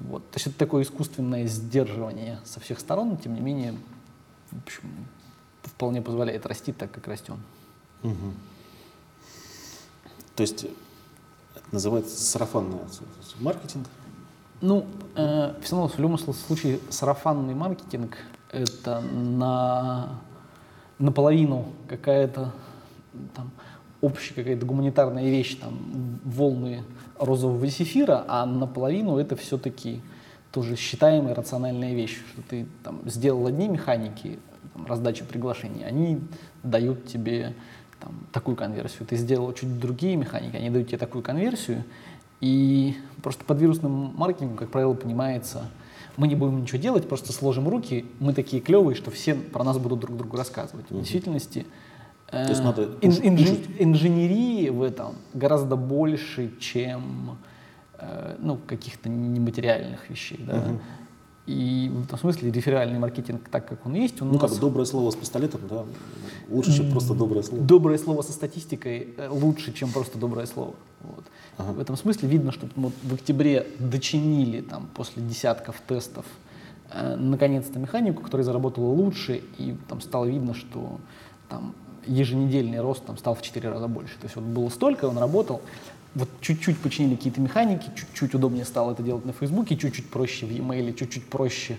Вот. 0.00 0.28
То 0.30 0.36
есть 0.36 0.48
это 0.48 0.58
такое 0.58 0.82
искусственное 0.82 1.46
сдерживание 1.46 2.40
со 2.44 2.60
всех 2.60 2.80
сторон, 2.80 3.10
но 3.10 3.16
тем 3.16 3.34
не 3.34 3.40
менее, 3.40 3.74
в 4.50 4.58
общем, 4.66 4.90
вполне 5.62 6.02
позволяет 6.02 6.44
расти 6.46 6.72
так, 6.72 6.90
как 6.90 7.06
растем. 7.06 7.40
Угу. 8.02 8.32
То 10.34 10.42
есть 10.42 10.64
это 11.54 11.64
называется 11.70 12.20
сарафанный 12.20 12.78
маркетинг? 13.38 13.86
Ну, 14.62 14.86
э, 15.16 15.54
все 15.60 15.74
равно 15.74 15.88
в 15.88 15.98
любом 15.98 16.18
случае 16.18 16.78
сарафанный 16.88 17.52
маркетинг 17.52 18.16
это 18.52 19.00
на 19.00 20.20
наполовину 21.00 21.66
какая-то 21.88 22.52
там 23.34 23.50
общая 24.00 24.34
какая-то 24.34 24.64
гуманитарная 24.64 25.24
вещь, 25.24 25.56
там 25.56 26.20
волны 26.22 26.84
розового 27.18 27.66
зефира, 27.66 28.24
а 28.28 28.46
наполовину 28.46 29.18
это 29.18 29.34
все-таки 29.34 30.00
тоже 30.52 30.76
считаемая 30.76 31.34
рациональная 31.34 31.94
вещь, 31.94 32.20
что 32.32 32.42
ты 32.42 32.66
там 32.84 33.00
сделал 33.06 33.48
одни 33.48 33.68
механики, 33.68 34.38
там, 34.74 34.86
раздачи 34.86 35.24
приглашений, 35.24 35.84
они 35.84 36.20
дают 36.62 37.06
тебе 37.06 37.54
там, 37.98 38.28
такую 38.32 38.56
конверсию. 38.56 39.08
Ты 39.08 39.16
сделал 39.16 39.52
чуть 39.54 39.80
другие 39.80 40.14
механики, 40.14 40.54
они 40.54 40.70
дают 40.70 40.86
тебе 40.86 40.98
такую 40.98 41.24
конверсию. 41.24 41.82
И 42.42 42.96
просто 43.22 43.44
под 43.44 43.60
вирусным 43.60 44.14
маркетингом, 44.16 44.56
как 44.56 44.70
правило, 44.70 44.94
понимается, 44.94 45.70
мы 46.16 46.26
не 46.26 46.34
будем 46.34 46.60
ничего 46.60 46.78
делать, 46.78 47.08
просто 47.08 47.32
сложим 47.32 47.68
руки, 47.68 48.04
мы 48.18 48.34
такие 48.34 48.60
клевые, 48.60 48.96
что 48.96 49.12
все 49.12 49.34
про 49.34 49.62
нас 49.62 49.78
будут 49.78 50.00
друг 50.00 50.16
другу 50.16 50.36
рассказывать. 50.36 50.90
Угу. 50.90 50.98
В 50.98 51.00
действительности 51.02 51.66
То 52.26 52.48
есть 52.48 52.64
надо 52.64 52.96
ин, 53.00 53.12
инж, 53.12 53.48
инженерии 53.78 54.70
в 54.70 54.82
этом 54.82 55.14
гораздо 55.34 55.76
больше, 55.76 56.52
чем 56.58 57.38
э, 57.94 58.36
ну, 58.40 58.58
каких-то 58.66 59.08
нематериальных 59.08 60.10
вещей. 60.10 60.40
Да? 60.44 60.56
Угу. 60.56 60.80
И 61.46 61.90
в 61.92 62.04
этом 62.04 62.18
смысле 62.18 62.50
реферальный 62.50 62.98
маркетинг, 62.98 63.48
так 63.48 63.68
как 63.68 63.86
он 63.86 63.94
есть, 63.94 64.20
он 64.20 64.32
ну, 64.32 64.38
нас... 64.40 64.50
как 64.50 64.60
доброе 64.60 64.84
слово 64.84 65.10
с 65.12 65.16
пистолетом, 65.16 65.60
да, 65.68 65.84
лучше, 66.48 66.76
чем 66.76 66.90
просто 66.90 67.14
доброе 67.14 67.42
слово. 67.42 67.64
Доброе 67.64 67.98
слово 67.98 68.22
со 68.22 68.32
статистикой 68.32 69.14
э, 69.16 69.28
лучше, 69.28 69.72
чем 69.72 69.90
просто 69.92 70.18
доброе 70.18 70.46
слово. 70.46 70.74
Вот. 71.00 71.24
В 71.58 71.78
этом 71.78 71.96
смысле 71.96 72.28
видно, 72.28 72.50
что 72.50 72.68
мы 72.76 72.92
в 73.02 73.14
октябре 73.14 73.66
дочинили 73.78 74.62
там, 74.62 74.88
после 74.94 75.22
десятков 75.22 75.80
тестов 75.86 76.24
э, 76.90 77.16
наконец-то 77.16 77.78
механику, 77.78 78.22
которая 78.22 78.44
заработала 78.44 78.86
лучше, 78.86 79.42
и 79.58 79.76
там 79.88 80.00
стало 80.00 80.24
видно, 80.24 80.54
что 80.54 80.98
там 81.48 81.74
еженедельный 82.06 82.80
рост 82.80 83.04
там, 83.04 83.18
стал 83.18 83.34
в 83.34 83.42
4 83.42 83.68
раза 83.68 83.86
больше. 83.86 84.14
То 84.18 84.24
есть 84.24 84.36
вот 84.36 84.44
было 84.44 84.70
столько, 84.70 85.04
он 85.04 85.18
работал, 85.18 85.60
вот 86.14 86.28
чуть-чуть 86.40 86.78
починили 86.78 87.16
какие-то 87.16 87.40
механики, 87.40 87.90
чуть-чуть 87.94 88.34
удобнее 88.34 88.64
стало 88.64 88.92
это 88.92 89.02
делать 89.02 89.24
на 89.24 89.32
Фейсбуке, 89.32 89.76
чуть-чуть 89.76 90.10
проще 90.10 90.46
в 90.46 90.50
e-mail, 90.50 90.92
чуть-чуть 90.94 91.28
проще 91.28 91.78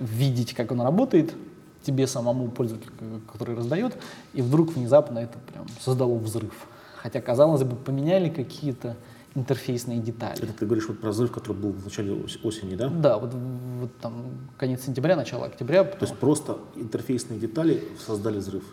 видеть, 0.00 0.54
как 0.54 0.72
он 0.72 0.80
работает, 0.80 1.34
тебе 1.82 2.06
самому 2.06 2.48
пользователю, 2.48 2.92
который 3.32 3.54
раздает, 3.54 3.96
и 4.32 4.42
вдруг 4.42 4.74
внезапно 4.74 5.18
это 5.18 5.38
прям 5.52 5.66
создало 5.80 6.16
взрыв. 6.16 6.66
Хотя, 7.04 7.20
казалось 7.20 7.62
бы, 7.64 7.76
поменяли 7.76 8.30
какие-то 8.30 8.96
интерфейсные 9.34 9.98
детали. 9.98 10.42
Это 10.42 10.54
ты 10.54 10.64
говоришь 10.64 10.88
вот 10.88 11.00
про 11.00 11.10
взрыв, 11.10 11.30
который 11.32 11.54
был 11.54 11.72
в 11.72 11.84
начале 11.84 12.14
осени, 12.42 12.76
да? 12.76 12.88
Да, 12.88 13.18
вот, 13.18 13.34
вот 13.34 13.94
там 13.98 14.24
конец 14.56 14.86
сентября, 14.86 15.14
начало 15.14 15.44
октября. 15.44 15.84
Потом... 15.84 15.98
То 15.98 16.06
есть 16.06 16.18
просто 16.18 16.56
интерфейсные 16.76 17.38
детали 17.38 17.84
создали 18.06 18.38
взрыв? 18.38 18.64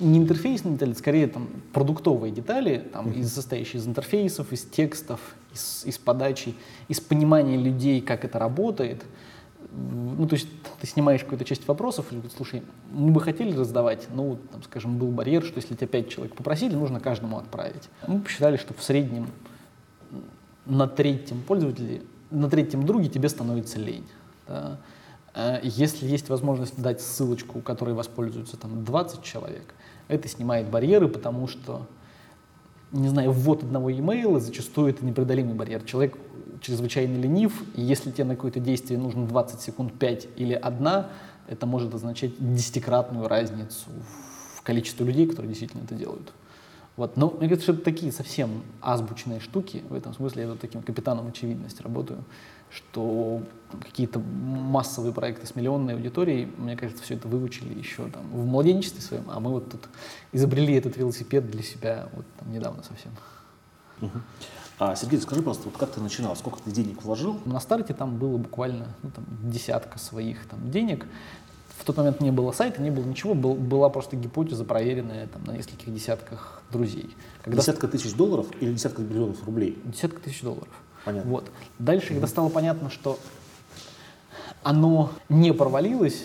не 0.00 0.18
интерфейсные 0.18 0.74
детали, 0.74 0.94
скорее 0.94 1.28
там 1.28 1.48
продуктовые 1.72 2.32
детали, 2.32 2.88
там, 2.92 3.06
mm-hmm. 3.06 3.20
из, 3.20 3.32
состоящие 3.32 3.80
из 3.80 3.86
интерфейсов, 3.86 4.52
из 4.52 4.64
текстов, 4.64 5.20
из, 5.54 5.84
из 5.84 5.96
подачи, 5.96 6.56
из 6.88 6.98
понимания 6.98 7.56
людей, 7.56 8.00
как 8.00 8.24
это 8.24 8.40
работает. 8.40 9.04
Ну, 9.72 10.26
то 10.26 10.34
есть 10.34 10.48
ты 10.80 10.86
снимаешь 10.86 11.22
какую-то 11.22 11.44
часть 11.44 11.66
вопросов, 11.68 12.06
и 12.10 12.14
говорит, 12.14 12.32
слушай, 12.36 12.62
мы 12.92 13.12
бы 13.12 13.20
хотели 13.20 13.56
раздавать, 13.56 14.08
но, 14.12 14.36
там, 14.50 14.62
скажем, 14.64 14.98
был 14.98 15.08
барьер, 15.08 15.44
что 15.44 15.56
если 15.56 15.74
тебя 15.74 15.86
пять 15.86 16.08
человек 16.08 16.34
попросили, 16.34 16.74
нужно 16.74 16.98
каждому 16.98 17.38
отправить. 17.38 17.88
Мы 18.06 18.20
посчитали, 18.20 18.56
что 18.56 18.74
в 18.74 18.82
среднем 18.82 19.28
на 20.66 20.86
третьем 20.86 21.42
пользователе, 21.42 22.02
на 22.30 22.50
третьем 22.50 22.84
друге 22.84 23.08
тебе 23.08 23.28
становится 23.28 23.78
лень. 23.78 24.06
Да? 24.46 24.78
Э, 25.34 25.60
если 25.62 26.06
есть 26.06 26.28
возможность 26.28 26.80
дать 26.80 27.00
ссылочку, 27.00 27.60
которой 27.60 27.94
воспользуются 27.94 28.56
там 28.56 28.84
20 28.84 29.22
человек, 29.22 29.74
это 30.08 30.28
снимает 30.28 30.68
барьеры, 30.68 31.08
потому 31.08 31.46
что, 31.46 31.86
не 32.92 33.08
знаю, 33.08 33.32
ввод 33.32 33.62
одного 33.62 33.90
e-mail 33.90 34.38
зачастую 34.40 34.90
это 34.90 35.04
непреодолимый 35.04 35.54
барьер. 35.54 35.82
Человек 35.82 36.18
чрезвычайно 36.60 37.16
ленив, 37.20 37.62
и 37.74 37.82
если 37.82 38.10
тебе 38.10 38.24
на 38.24 38.36
какое-то 38.36 38.60
действие 38.60 38.98
нужно 38.98 39.26
20 39.26 39.60
секунд 39.60 39.98
5 39.98 40.28
или 40.36 40.54
1, 40.54 40.88
это 41.48 41.66
может 41.66 41.94
означать 41.94 42.32
десятикратную 42.38 43.28
разницу 43.28 43.88
в 44.54 44.62
количестве 44.62 45.06
людей, 45.06 45.26
которые 45.26 45.48
действительно 45.48 45.82
это 45.84 45.94
делают. 45.94 46.32
Вот. 46.96 47.16
Но 47.16 47.30
мне 47.30 47.48
кажется, 47.48 47.62
что 47.64 47.72
это 47.72 47.82
такие 47.82 48.12
совсем 48.12 48.62
азбучные 48.82 49.40
штуки. 49.40 49.82
В 49.88 49.94
этом 49.94 50.12
смысле 50.12 50.42
я 50.42 50.48
вот 50.48 50.60
таким 50.60 50.82
капитаном 50.82 51.28
очевидности 51.28 51.82
работаю 51.82 52.24
что 52.70 53.42
какие-то 53.82 54.20
массовые 54.20 55.12
проекты 55.12 55.46
с 55.46 55.56
миллионной 55.56 55.94
аудиторией, 55.94 56.48
мне 56.56 56.76
кажется, 56.76 57.02
все 57.02 57.14
это 57.14 57.26
выучили 57.26 57.76
еще 57.76 58.08
там 58.08 58.22
в 58.30 58.46
младенчестве 58.46 59.00
своем, 59.00 59.24
а 59.28 59.40
мы 59.40 59.50
вот 59.50 59.70
тут 59.70 59.88
изобрели 60.32 60.74
этот 60.74 60.96
велосипед 60.96 61.50
для 61.50 61.62
себя 61.62 62.08
вот 62.12 62.24
там 62.38 62.52
недавно 62.52 62.82
совсем. 62.82 63.12
А, 64.80 64.96
Сергей, 64.96 65.20
скажи, 65.20 65.42
пожалуйста, 65.42 65.68
вот 65.68 65.76
как 65.76 65.90
ты 65.90 66.00
начинал, 66.00 66.34
сколько 66.36 66.58
ты 66.62 66.70
денег 66.70 67.02
вложил? 67.02 67.38
На 67.44 67.60
старте 67.60 67.92
там 67.92 68.16
было 68.16 68.38
буквально 68.38 68.86
ну, 69.02 69.10
там, 69.10 69.26
десятка 69.42 69.98
своих 69.98 70.46
там, 70.46 70.70
денег. 70.70 71.06
В 71.76 71.84
тот 71.84 71.98
момент 71.98 72.22
не 72.22 72.30
было 72.30 72.50
сайта, 72.52 72.80
не 72.80 72.90
было 72.90 73.04
ничего, 73.04 73.34
был, 73.34 73.54
была 73.54 73.90
просто 73.90 74.16
гипотеза, 74.16 74.64
проверенная 74.64 75.26
там, 75.26 75.44
на 75.44 75.50
нескольких 75.50 75.92
десятках 75.92 76.62
друзей. 76.72 77.14
Когда... 77.42 77.60
Десятка 77.60 77.88
тысяч 77.88 78.14
долларов 78.14 78.46
или 78.58 78.72
десятка 78.72 79.02
миллионов 79.02 79.44
рублей? 79.44 79.78
Десятка 79.84 80.18
тысяч 80.18 80.40
долларов. 80.40 80.72
Понятно. 81.04 81.30
Вот. 81.30 81.50
Дальше, 81.78 82.08
когда 82.08 82.26
стало 82.26 82.48
понятно, 82.48 82.88
что 82.88 83.18
оно 84.62 85.12
не 85.28 85.52
провалилось, 85.52 86.24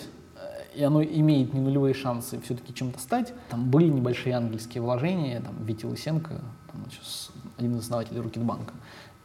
и 0.74 0.82
оно 0.82 1.02
имеет 1.02 1.52
не 1.52 1.60
нулевые 1.60 1.92
шансы 1.92 2.40
все-таки 2.40 2.72
чем-то 2.72 3.00
стать. 3.00 3.34
Там 3.50 3.70
были 3.70 3.88
небольшие 3.88 4.34
ангельские 4.34 4.82
вложения, 4.82 5.42
там 5.42 5.62
Витя 5.62 5.84
Лысенко, 5.84 6.40
там, 6.72 6.90
сейчас 6.90 7.32
один 7.56 7.76
из 7.76 7.80
основателей 7.80 8.20
Рокетбанка, 8.20 8.74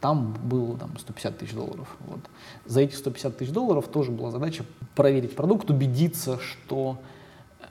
там 0.00 0.36
было 0.42 0.76
там, 0.76 0.98
150 0.98 1.38
тысяч 1.38 1.54
долларов. 1.54 1.88
Вот. 2.00 2.20
За 2.66 2.80
эти 2.80 2.94
150 2.94 3.36
тысяч 3.36 3.52
долларов 3.52 3.86
тоже 3.88 4.10
была 4.10 4.30
задача 4.30 4.64
проверить 4.94 5.36
продукт, 5.36 5.70
убедиться, 5.70 6.38
что 6.38 6.98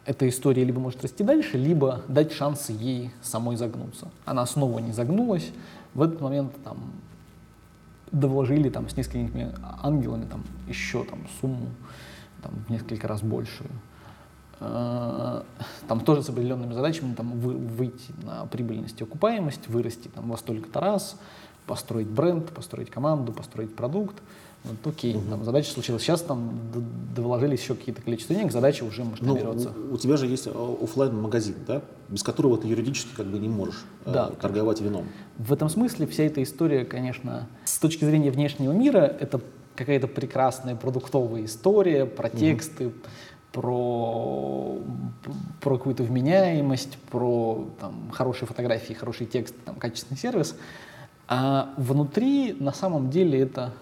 эта 0.06 0.28
история 0.28 0.64
либо 0.64 0.80
может 0.80 1.02
расти 1.02 1.24
дальше, 1.24 1.58
либо 1.58 2.02
дать 2.08 2.32
шансы 2.32 2.72
ей 2.72 3.12
самой 3.22 3.56
загнуться. 3.58 4.08
Она 4.26 4.46
снова 4.46 4.80
не 4.80 4.94
загнулась. 4.94 5.52
В 5.94 6.02
этот 6.02 6.22
момент 6.22 6.54
там 6.64 6.78
довложили 8.12 8.70
там 8.70 8.90
с 8.90 8.98
несколькими 8.98 9.54
ангелами 9.82 10.26
там 10.26 10.44
еще 10.68 11.04
там 11.04 11.28
сумму 11.40 11.70
там, 12.42 12.54
в 12.68 12.70
несколько 12.70 13.08
раз 13.08 13.22
большую. 13.22 13.70
Э, 14.62 15.42
там 15.88 16.02
тоже 16.02 16.22
с 16.22 16.30
определенными 16.30 16.74
задачами 16.74 17.16
там, 17.16 17.40
вы, 17.40 17.54
выйти 17.54 18.14
на 18.24 18.46
прибыльность 18.46 19.02
и 19.02 19.04
окупаемость, 19.04 19.68
вырасти 19.68 20.08
там, 20.08 20.30
во 20.30 20.38
столько-то 20.38 20.80
раз, 20.80 21.18
построить 21.66 22.08
бренд, 22.08 22.50
построить 22.50 22.92
команду, 22.92 23.34
построить 23.34 23.76
продукт. 23.76 24.16
Вот, 24.64 24.94
окей, 24.94 25.16
угу. 25.16 25.28
там 25.28 25.44
задача 25.44 25.72
случилась. 25.72 26.04
Сейчас 26.04 26.22
там 26.22 26.52
довложились 27.16 27.62
еще 27.62 27.74
какие-то 27.74 28.04
количество 28.04 28.36
денег, 28.36 28.52
задача 28.52 28.84
уже 28.84 29.04
масштабируется. 29.04 29.74
Ну, 29.76 29.96
у, 29.96 29.98
тебя 29.98 30.18
же 30.18 30.28
есть 30.28 30.48
офлайн 30.48 31.20
магазин 31.20 31.56
да? 31.66 31.82
без 32.10 32.22
которого 32.22 32.60
ты 32.60 32.68
юридически 32.68 33.16
как 33.16 33.26
бы 33.26 33.40
не 33.40 33.50
можешь 33.50 33.84
э, 34.06 34.12
да, 34.14 34.30
э, 34.32 34.36
торговать 34.40 34.78
конечно. 34.78 35.00
вином. 35.00 35.10
В 35.40 35.52
этом 35.52 35.70
смысле 35.70 36.06
вся 36.06 36.24
эта 36.24 36.44
история, 36.44 36.86
конечно, 36.86 37.48
с 37.66 37.80
точки 37.80 38.06
зрения 38.06 38.30
внешнего 38.30 38.72
мира, 38.72 39.00
это 39.00 39.42
какая-то 39.76 40.08
прекрасная 40.08 40.76
продуктовая 40.76 41.46
история 41.46 42.06
про 42.06 42.30
тексты, 42.30 42.88
угу. 42.88 42.96
Про, 43.52 44.78
про 45.60 45.78
какую-то 45.78 46.04
вменяемость, 46.04 46.98
про 47.10 47.68
там, 47.80 48.12
хорошие 48.12 48.48
фотографии, 48.48 48.94
хороший 48.94 49.26
текст, 49.26 49.56
там, 49.66 49.76
качественный 49.76 50.18
сервис. 50.18 50.56
А 51.28 51.74
внутри 51.78 52.56
на 52.60 52.74
самом 52.74 53.10
деле 53.10 53.40
это 53.40 53.74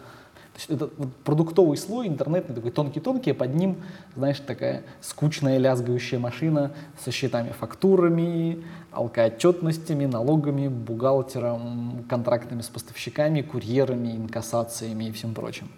это 0.67 0.89
продуктовый 1.23 1.77
слой 1.77 2.07
интернетный, 2.07 2.55
такой 2.55 2.71
тонкий-тонкий, 2.71 3.31
а 3.31 3.33
под 3.33 3.55
ним, 3.55 3.77
знаешь, 4.15 4.39
такая 4.39 4.83
скучная 4.99 5.57
лязгающая 5.57 6.19
машина 6.19 6.73
со 6.99 7.11
счетами, 7.11 7.53
фактурами, 7.57 8.65
алкоотчетностями, 8.91 10.05
налогами, 10.05 10.67
бухгалтером, 10.67 12.05
контрактами 12.09 12.61
с 12.61 12.67
поставщиками, 12.67 13.41
курьерами, 13.41 14.17
инкассациями 14.17 15.05
и 15.05 15.11
всем 15.11 15.33
прочим. 15.33 15.69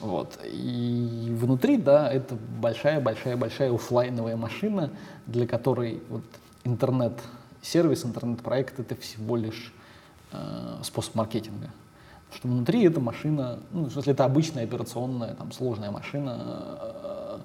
Вот. 0.00 0.38
И 0.44 1.28
внутри, 1.38 1.76
да, 1.76 2.10
это 2.10 2.36
большая-большая-большая 2.60 3.72
офлайновая 3.72 4.36
машина, 4.36 4.90
для 5.26 5.46
которой 5.46 6.02
вот 6.08 6.24
интернет-сервис, 6.64 8.04
интернет-проект— 8.04 8.78
это 8.80 8.96
всего 8.96 9.36
лишь 9.36 9.72
э, 10.32 10.78
способ 10.82 11.14
маркетинга 11.14 11.70
что 12.34 12.48
внутри 12.48 12.84
эта 12.84 13.00
машина, 13.00 13.60
ну, 13.70 13.86
если 13.86 14.12
это 14.12 14.24
обычная 14.24 14.64
операционная, 14.64 15.34
там, 15.34 15.52
сложная 15.52 15.90
машина, 15.90 16.38
э, 16.40 17.38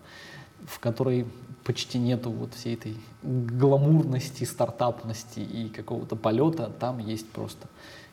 в 0.66 0.80
которой 0.80 1.26
почти 1.64 2.00
нету 2.00 2.32
вот 2.32 2.54
всей 2.54 2.76
этой 2.76 2.98
гламурности, 3.22 4.44
стартапности 4.44 5.40
и 5.40 5.70
какого-то 5.70 6.16
полета, 6.16 6.72
там 6.80 6.98
есть 7.00 7.30
просто 7.30 7.68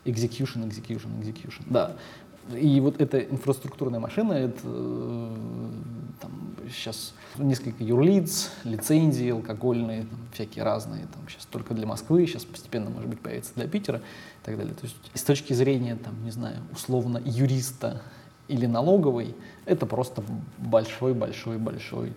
execution, 0.05 0.67
execution, 0.67 1.19
execution. 1.19 1.63
Да, 1.65 1.95
и 2.55 2.79
вот 2.79 3.01
эта 3.01 3.19
инфраструктурная 3.19 3.99
машина, 3.99 4.33
это 4.33 4.59
э, 4.63 5.35
там, 6.21 6.31
сейчас 6.69 7.13
несколько 7.37 7.83
юрлиц, 7.83 8.51
лицензии 8.63 9.29
алкогольные, 9.29 10.03
там, 10.03 10.19
всякие 10.33 10.63
разные, 10.63 11.07
там, 11.13 11.27
сейчас 11.27 11.45
только 11.45 11.73
для 11.73 11.85
Москвы, 11.85 12.25
сейчас 12.25 12.45
постепенно, 12.45 12.89
может 12.89 13.09
быть, 13.09 13.19
появится 13.19 13.51
для 13.55 13.67
Питера 13.67 13.97
и 13.97 14.45
так 14.45 14.57
далее. 14.57 14.73
То 14.73 14.85
есть 14.85 14.95
с 15.13 15.23
точки 15.23 15.53
зрения, 15.53 15.95
там, 15.95 16.13
не 16.23 16.31
знаю, 16.31 16.57
условно 16.71 17.21
юриста 17.23 18.01
или 18.47 18.65
налоговой, 18.65 19.35
это 19.65 19.85
просто 19.85 20.23
большой-большой-большой 20.57 22.13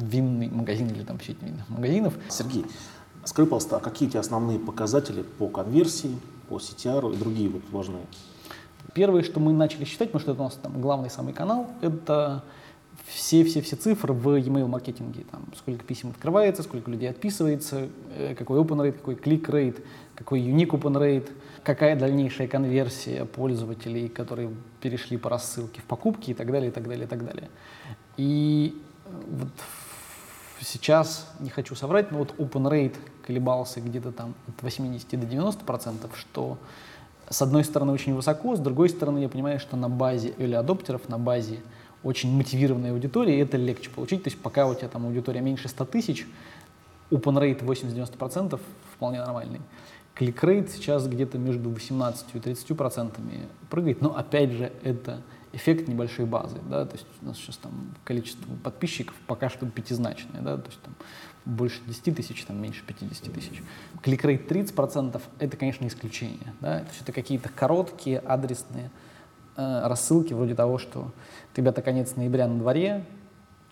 винный 0.00 0.48
магазин 0.48 0.88
или 0.88 1.02
там 1.02 1.20
сеть 1.20 1.42
винных 1.42 1.68
магазинов. 1.68 2.14
Сергей, 2.28 2.64
скажи, 3.24 3.46
пожалуйста, 3.46 3.76
а 3.76 3.80
какие 3.80 4.08
у 4.08 4.10
тебя 4.10 4.20
основные 4.20 4.58
показатели 4.58 5.22
по 5.22 5.48
конверсии, 5.48 6.16
по 6.48 6.56
CTR 6.56 7.14
и 7.14 7.16
другие 7.16 7.48
вот 7.48 7.62
важные 7.70 8.04
Первое, 8.94 9.22
что 9.22 9.40
мы 9.40 9.52
начали 9.52 9.84
считать, 9.84 10.08
потому 10.10 10.20
что 10.20 10.32
это 10.32 10.40
у 10.40 10.44
нас 10.44 10.54
там 10.54 10.80
главный 10.80 11.10
самый 11.10 11.32
канал, 11.32 11.70
это 11.80 12.44
все-все-все 13.06 13.76
цифры 13.76 14.12
в 14.12 14.36
e-mail 14.36 14.66
маркетинге. 14.66 15.24
Там, 15.30 15.46
сколько 15.56 15.84
писем 15.84 16.10
открывается, 16.10 16.62
сколько 16.62 16.90
людей 16.90 17.10
отписывается, 17.10 17.88
э, 18.16 18.34
какой 18.34 18.60
open 18.60 18.78
rate, 18.78 18.92
какой 18.92 19.14
click 19.14 19.46
rate, 19.46 19.82
какой 20.14 20.40
unique 20.40 20.70
open 20.70 20.94
rate, 20.94 21.30
какая 21.62 21.98
дальнейшая 21.98 22.48
конверсия 22.48 23.24
пользователей, 23.24 24.08
которые 24.08 24.50
перешли 24.80 25.16
по 25.16 25.30
рассылке 25.30 25.80
в 25.80 25.84
покупки 25.84 26.30
и 26.30 26.34
так 26.34 26.50
далее, 26.50 26.70
и 26.70 26.72
так 26.72 26.86
далее, 26.86 27.04
и 27.04 27.08
так 27.08 27.24
далее. 27.24 27.48
И 28.16 28.80
вот 29.28 29.48
сейчас, 30.60 31.30
не 31.40 31.50
хочу 31.50 31.74
соврать, 31.74 32.12
но 32.12 32.18
вот 32.18 32.34
open 32.38 32.70
rate 32.70 32.96
колебался 33.26 33.80
где-то 33.80 34.12
там 34.12 34.34
от 34.48 34.62
80 34.62 35.20
до 35.20 35.26
90 35.26 35.64
процентов, 35.64 36.16
что 36.18 36.58
с 37.32 37.42
одной 37.42 37.64
стороны, 37.64 37.92
очень 37.92 38.14
высоко, 38.14 38.56
с 38.56 38.60
другой 38.60 38.88
стороны, 38.88 39.18
я 39.18 39.28
понимаю, 39.28 39.58
что 39.58 39.76
на 39.76 39.88
базе 39.88 40.34
или 40.38 40.54
адоптеров, 40.54 41.08
на 41.08 41.18
базе 41.18 41.60
очень 42.02 42.34
мотивированной 42.36 42.90
аудитории 42.90 43.38
это 43.40 43.56
легче 43.56 43.90
получить. 43.90 44.22
То 44.24 44.30
есть 44.30 44.40
пока 44.40 44.66
у 44.66 44.74
тебя 44.74 44.88
там 44.88 45.06
аудитория 45.06 45.40
меньше 45.40 45.68
100 45.68 45.84
тысяч, 45.86 46.26
open 47.10 47.38
rate 47.38 47.64
80-90% 47.64 48.60
вполне 48.94 49.20
нормальный. 49.20 49.60
Клик-рейт 50.14 50.70
сейчас 50.70 51.06
где-то 51.06 51.38
между 51.38 51.70
18 51.70 52.26
и 52.34 52.40
30 52.40 52.76
процентами 52.76 53.48
прыгает, 53.70 54.02
но 54.02 54.16
опять 54.16 54.50
же 54.50 54.72
это 54.82 55.22
эффект 55.52 55.88
небольшой 55.88 56.24
базы, 56.26 56.58
да, 56.68 56.84
то 56.86 56.94
есть 56.94 57.06
у 57.20 57.26
нас 57.26 57.36
сейчас 57.36 57.56
там 57.56 57.72
количество 58.04 58.44
подписчиков 58.62 59.14
пока 59.26 59.48
что 59.48 59.66
пятизначное, 59.66 60.40
да, 60.40 60.56
то 60.56 60.68
есть 60.68 60.80
там 60.80 60.94
больше 61.44 61.80
10 61.86 62.16
тысяч, 62.16 62.44
там 62.44 62.60
меньше 62.60 62.82
50 62.86 63.32
тысяч. 63.32 63.62
Кликрейт 64.02 64.50
30% 64.50 65.20
это, 65.38 65.56
конечно, 65.56 65.86
исключение, 65.86 66.54
да, 66.60 66.80
то 66.80 66.88
есть 66.88 67.02
это 67.02 67.12
какие-то 67.12 67.48
короткие 67.48 68.18
адресные 68.18 68.90
э, 69.56 69.86
рассылки 69.86 70.32
вроде 70.32 70.54
того, 70.54 70.78
что 70.78 71.12
ребята, 71.54 71.82
конец 71.82 72.16
ноября 72.16 72.48
на 72.48 72.58
дворе, 72.58 73.04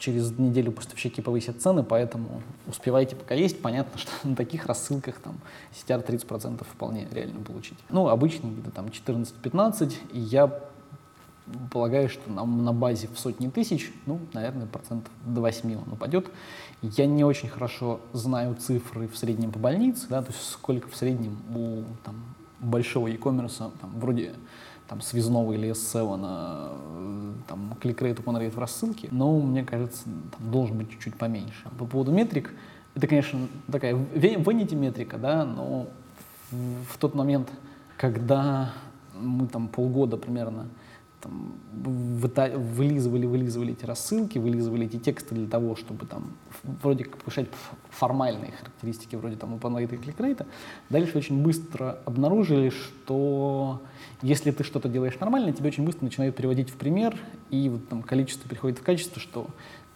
через 0.01 0.37
неделю 0.39 0.73
поставщики 0.73 1.21
повысят 1.21 1.61
цены, 1.61 1.83
поэтому 1.83 2.43
успевайте 2.67 3.15
пока 3.15 3.35
есть. 3.35 3.61
Понятно, 3.63 3.99
что 3.99 4.11
на 4.25 4.35
таких 4.35 4.67
рассылках 4.67 5.21
там 5.21 5.39
CTR 5.73 6.05
30% 6.05 6.65
вполне 6.65 7.07
реально 7.13 7.41
получить. 7.43 7.79
Ну, 7.91 8.09
обычно 8.09 8.49
где-то 8.49 8.71
там 8.71 8.87
14-15, 8.87 9.93
и 10.13 10.19
я 10.19 10.49
полагаю, 11.71 12.09
что 12.09 12.31
нам 12.31 12.65
на 12.65 12.73
базе 12.73 13.09
в 13.09 13.19
сотни 13.19 13.49
тысяч, 13.49 13.93
ну, 14.07 14.21
наверное, 14.33 14.67
процентов 14.67 15.13
до 15.25 15.41
8 15.41 15.77
он 15.77 15.93
упадет. 15.93 16.31
Я 16.83 17.07
не 17.07 17.25
очень 17.25 17.49
хорошо 17.49 18.01
знаю 18.13 18.55
цифры 18.55 19.09
в 19.09 19.17
среднем 19.17 19.53
по 19.53 19.59
больнице, 19.59 20.07
да, 20.09 20.23
то 20.23 20.33
есть 20.33 20.43
сколько 20.43 20.89
в 20.89 20.97
среднем 20.97 21.37
у 21.55 21.85
там, 22.05 22.17
большого 22.61 23.07
e-commerce, 23.09 23.71
там, 23.81 23.91
вроде 23.99 24.35
там, 24.89 25.01
связного 25.01 25.53
или 25.53 25.71
S7, 25.71 26.21
э, 26.25 27.33
там, 27.47 27.77
клик-рейт, 27.81 28.19
open 28.19 28.51
в 28.51 28.59
рассылке, 28.59 29.09
но 29.11 29.39
мне 29.39 29.65
кажется, 29.65 30.05
там, 30.05 30.51
должен 30.51 30.79
быть 30.79 30.91
чуть-чуть 30.91 31.17
поменьше. 31.17 31.69
По 31.79 31.85
поводу 31.85 32.13
метрик, 32.13 32.53
это, 32.95 33.07
конечно, 33.07 33.47
такая 33.71 33.95
vanity 33.95 34.75
метрика, 34.75 35.17
да, 35.17 35.45
но 35.45 35.87
в 36.51 36.99
тот 36.99 37.15
момент, 37.15 37.49
когда 37.97 38.73
мы 39.15 39.47
там 39.47 39.69
полгода 39.69 40.17
примерно 40.17 40.69
там, 41.21 41.55
вылизывали, 41.73 43.27
вылизывали 43.27 43.73
эти 43.73 43.85
рассылки, 43.85 44.39
вылизывали 44.39 44.87
эти 44.87 44.99
тексты 44.99 45.35
для 45.35 45.47
того, 45.47 45.77
чтобы 45.77 46.07
там 46.07 46.33
вроде 46.83 47.05
как 47.05 47.19
повышать 47.19 47.49
формальные 47.91 48.53
характеристики 48.53 49.17
вроде 49.17 49.37
там 49.37 49.55
open 49.55 49.77
rate 49.77 49.95
и 49.95 49.99
click 49.99 50.47
дальше 50.89 51.19
очень 51.19 51.43
быстро 51.43 51.99
обнаружили, 52.05 52.71
что 52.71 53.83
если 54.23 54.51
ты 54.51 54.65
что-то 54.65 54.89
делаешь 54.89 55.19
нормально, 55.21 55.53
тебе 55.53 55.69
очень 55.69 55.85
быстро 55.85 56.05
начинают 56.05 56.37
переводить 56.37 56.71
в 56.71 56.77
пример, 56.77 57.17
и 57.51 57.69
вот 57.69 57.89
там 57.89 58.03
количество 58.03 58.49
переходит 58.49 58.79
в 58.79 58.83
качество, 58.83 59.21
что 59.21 59.47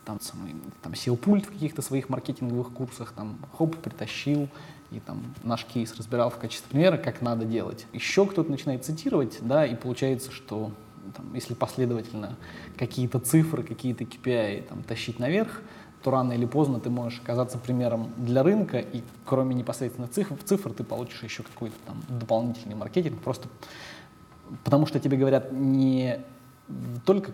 там 0.05 0.21
самый 0.21 0.55
там 0.83 0.93
SEO-пульт 0.93 1.47
в 1.47 1.53
каких-то 1.53 1.81
своих 1.81 2.09
маркетинговых 2.09 2.73
курсах, 2.73 3.13
там 3.13 3.39
хоп, 3.57 3.77
притащил, 3.77 4.49
и 4.91 5.01
там 5.01 5.23
наш 5.43 5.65
кейс 5.65 5.95
разбирал 5.97 6.31
в 6.31 6.37
качестве 6.37 6.69
примера, 6.71 6.99
как 6.99 7.23
надо 7.23 7.45
делать. 7.45 7.87
Еще 7.93 8.27
кто-то 8.27 8.51
начинает 8.51 8.85
цитировать, 8.85 9.39
да, 9.41 9.67
и 9.67 9.75
получается, 9.75 10.31
что 10.31 10.71
там, 11.17 11.35
если 11.35 11.55
последовательно 11.55 12.37
какие-то 12.77 13.19
цифры, 13.19 13.63
какие-то 13.63 14.05
KPI 14.05 14.69
там, 14.69 14.83
тащить 14.83 15.19
наверх, 15.19 15.63
то 16.03 16.11
рано 16.11 16.33
или 16.33 16.45
поздно 16.45 16.81
ты 16.81 16.91
можешь 16.91 17.21
оказаться 17.21 17.59
примером 17.59 18.13
для 18.17 18.43
рынка, 18.43 18.79
и 18.79 19.03
кроме 19.25 19.55
непосредственно 19.55 20.07
цифр, 20.07 20.37
цифр 20.45 20.73
ты 20.73 20.85
получишь 20.85 21.23
еще 21.23 21.43
какой-то 21.43 21.77
там 21.87 22.03
дополнительный 22.09 22.75
маркетинг, 22.75 23.21
просто 23.23 23.49
потому 24.65 24.87
что 24.87 25.01
тебе 25.01 25.17
говорят 25.17 25.51
не 25.53 26.21
только 27.07 27.33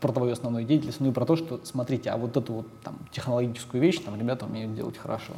про 0.00 0.12
твою 0.12 0.32
основную 0.32 0.64
деятельность, 0.64 1.00
но 1.00 1.08
и 1.08 1.12
про 1.12 1.24
то, 1.24 1.36
что, 1.36 1.60
смотрите, 1.64 2.10
а 2.10 2.16
вот 2.16 2.36
эту 2.36 2.52
вот 2.52 2.80
там 2.82 2.98
технологическую 3.10 3.80
вещь 3.82 3.98
там 4.00 4.18
ребята 4.18 4.46
умеют 4.46 4.74
делать 4.74 4.98
хорошо. 4.98 5.32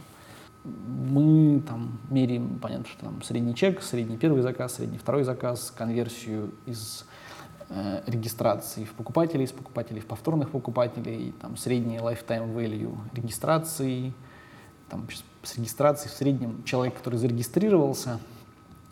Мы 0.64 1.60
там 1.60 1.98
меряем, 2.10 2.58
понятно, 2.60 2.86
что 2.86 3.04
там 3.04 3.22
средний 3.22 3.54
чек, 3.54 3.82
средний 3.82 4.16
первый 4.16 4.42
заказ, 4.42 4.74
средний 4.74 4.98
второй 4.98 5.24
заказ, 5.24 5.72
конверсию 5.76 6.52
из 6.66 7.06
Э, 7.72 8.02
регистрации 8.06 8.82
в 8.82 8.94
покупателей, 8.94 9.44
из 9.44 9.52
покупателей 9.52 10.00
в 10.00 10.06
повторных 10.06 10.50
покупателей, 10.50 11.32
там 11.40 11.56
средний 11.56 11.98
lifetime 11.98 12.52
value 12.52 12.98
регистрации, 13.14 14.12
там, 14.88 15.06
с 15.44 15.56
регистрации 15.56 16.08
в 16.08 16.12
среднем 16.12 16.64
человек, 16.64 16.96
который 16.96 17.20
зарегистрировался, 17.20 18.18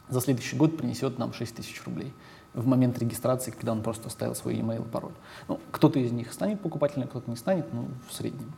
за 0.08 0.20
следующий 0.20 0.54
год 0.54 0.76
принесет 0.76 1.18
нам 1.18 1.32
6 1.32 1.56
тысяч 1.56 1.82
рублей 1.84 2.14
в 2.54 2.68
момент 2.68 2.96
регистрации, 3.00 3.50
когда 3.50 3.72
он 3.72 3.82
просто 3.82 4.06
оставил 4.06 4.36
свой 4.36 4.54
email 4.54 4.86
и 4.86 4.88
пароль. 4.88 5.14
Ну, 5.48 5.58
кто-то 5.72 5.98
из 5.98 6.12
них 6.12 6.32
станет 6.32 6.60
покупателем, 6.60 7.08
кто-то 7.08 7.28
не 7.28 7.36
станет, 7.36 7.66
ну, 7.72 7.88
в 8.08 8.12
среднем. 8.12 8.52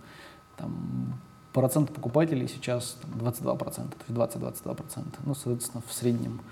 Там, 0.59 1.19
процент 1.55 1.95
покупателей 1.95 2.47
сейчас 2.47 2.99
там, 3.01 3.27
22%, 3.27 3.57
то 3.57 3.75
есть 4.07 4.37
20-22%. 4.37 5.07
Ну, 5.25 5.35
соответственно, 5.35 5.83
в 5.87 5.91
среднем 5.95 6.43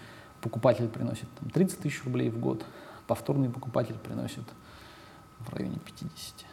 покупатель 0.40 0.88
приносит 0.88 1.28
там, 1.38 1.50
30 1.50 1.80
тысяч 1.80 2.02
рублей 2.04 2.30
в 2.30 2.40
год, 2.40 2.64
повторный 3.08 3.50
покупатель 3.50 3.96
приносит 3.96 4.44
в 5.40 5.52
районе 5.52 5.78
50. 5.84 6.44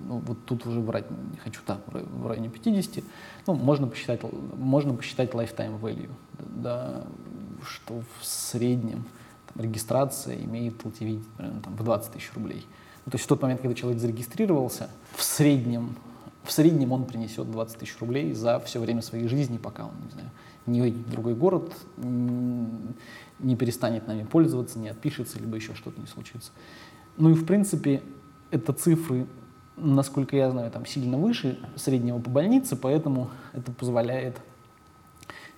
Ну, 0.00 0.18
вот 0.18 0.44
тут 0.44 0.66
уже 0.66 0.80
врать 0.80 1.10
не 1.10 1.38
хочу, 1.38 1.60
да, 1.66 1.80
в 1.86 2.26
районе 2.26 2.48
50. 2.48 3.02
Ну, 3.46 3.54
можно 3.54 3.86
посчитать, 3.86 4.20
можно 4.56 4.94
посчитать 4.94 5.30
lifetime 5.30 5.80
value, 5.80 6.10
да, 6.38 7.04
что 7.62 8.02
в 8.20 8.24
среднем 8.24 9.04
там, 9.52 9.64
регистрация 9.64 10.36
имеет 10.36 10.84
LTV 10.84 11.24
примерно, 11.36 11.60
там, 11.62 11.76
в 11.76 11.82
20 11.82 12.12
тысяч 12.12 12.32
рублей. 12.34 12.66
Ну, 13.06 13.10
то 13.10 13.16
есть 13.16 13.24
в 13.24 13.28
тот 13.28 13.40
момент, 13.42 13.60
когда 13.60 13.74
человек 13.74 14.00
зарегистрировался, 14.00 14.90
в 15.16 15.22
среднем, 15.22 15.96
в 16.42 16.52
среднем 16.52 16.92
он 16.92 17.04
принесет 17.04 17.50
20 17.50 17.78
тысяч 17.78 17.98
рублей 18.00 18.32
за 18.32 18.60
все 18.60 18.80
время 18.80 19.00
своей 19.00 19.28
жизни, 19.28 19.58
пока 19.58 19.84
он, 19.84 19.92
не 20.04 20.10
знаю, 20.10 20.30
уедет 20.66 21.06
в 21.06 21.10
другой 21.10 21.34
город, 21.34 21.74
не 21.96 23.56
перестанет 23.56 24.06
нами 24.06 24.24
пользоваться, 24.24 24.78
не 24.78 24.88
отпишется, 24.88 25.38
либо 25.38 25.56
еще 25.56 25.74
что-то 25.74 26.00
не 26.00 26.06
случится. 26.06 26.52
Ну 27.16 27.30
и 27.30 27.34
в 27.34 27.44
принципе 27.44 28.02
это 28.50 28.72
цифры, 28.72 29.26
насколько 29.76 30.36
я 30.36 30.50
знаю, 30.50 30.70
там 30.70 30.86
сильно 30.86 31.18
выше 31.18 31.58
среднего 31.76 32.18
по 32.18 32.30
больнице, 32.30 32.76
поэтому 32.76 33.30
это 33.52 33.72
позволяет 33.72 34.40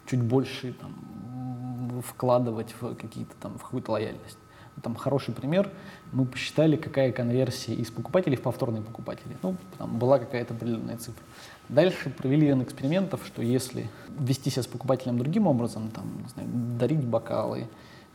чуть 0.06 0.22
больше 0.22 0.74
там, 0.74 2.02
вкладывать 2.02 2.74
в 2.80 2.94
какие-то 2.94 3.34
там 3.40 3.58
в 3.58 3.62
какую-то 3.62 3.92
лояльность. 3.92 4.38
Там 4.82 4.94
хороший 4.94 5.32
пример. 5.32 5.70
Мы 6.12 6.26
посчитали, 6.26 6.76
какая 6.76 7.10
конверсия 7.12 7.74
из 7.74 7.90
покупателей 7.90 8.36
в 8.36 8.42
повторные 8.42 8.82
покупатели. 8.82 9.36
Ну, 9.42 9.56
там 9.78 9.98
была 9.98 10.18
какая-то 10.18 10.54
определенная 10.54 10.96
цифра. 10.98 11.22
Дальше 11.68 12.10
провели 12.10 12.46
ряд 12.48 12.60
экспериментов, 12.62 13.22
что 13.26 13.42
если 13.42 13.88
вести 14.18 14.50
себя 14.50 14.62
с 14.62 14.66
покупателем 14.66 15.18
другим 15.18 15.46
образом, 15.46 15.90
там, 15.90 16.04
не 16.22 16.28
знаю, 16.28 16.48
дарить 16.78 17.04
бокалы, 17.04 17.68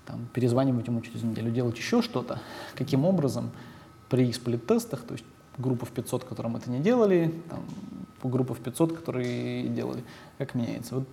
там, 0.05 0.27
перезванивать 0.33 0.87
ему 0.87 1.01
через 1.01 1.23
неделю, 1.23 1.51
делать 1.51 1.77
еще 1.77 2.01
что-то, 2.01 2.39
каким 2.75 3.05
образом 3.05 3.51
при 4.09 4.31
сплит-тестах, 4.31 5.01
то 5.01 5.13
есть 5.13 5.25
группа 5.57 5.85
в 5.85 5.89
500, 5.89 6.23
которым 6.23 6.55
это 6.55 6.69
не 6.69 6.79
делали, 6.79 7.33
там, 7.49 7.63
группа 8.23 8.53
в 8.53 8.59
500, 8.59 8.97
которые 8.97 9.67
делали, 9.67 10.03
как 10.37 10.55
меняется. 10.55 10.95
Вот 10.95 11.07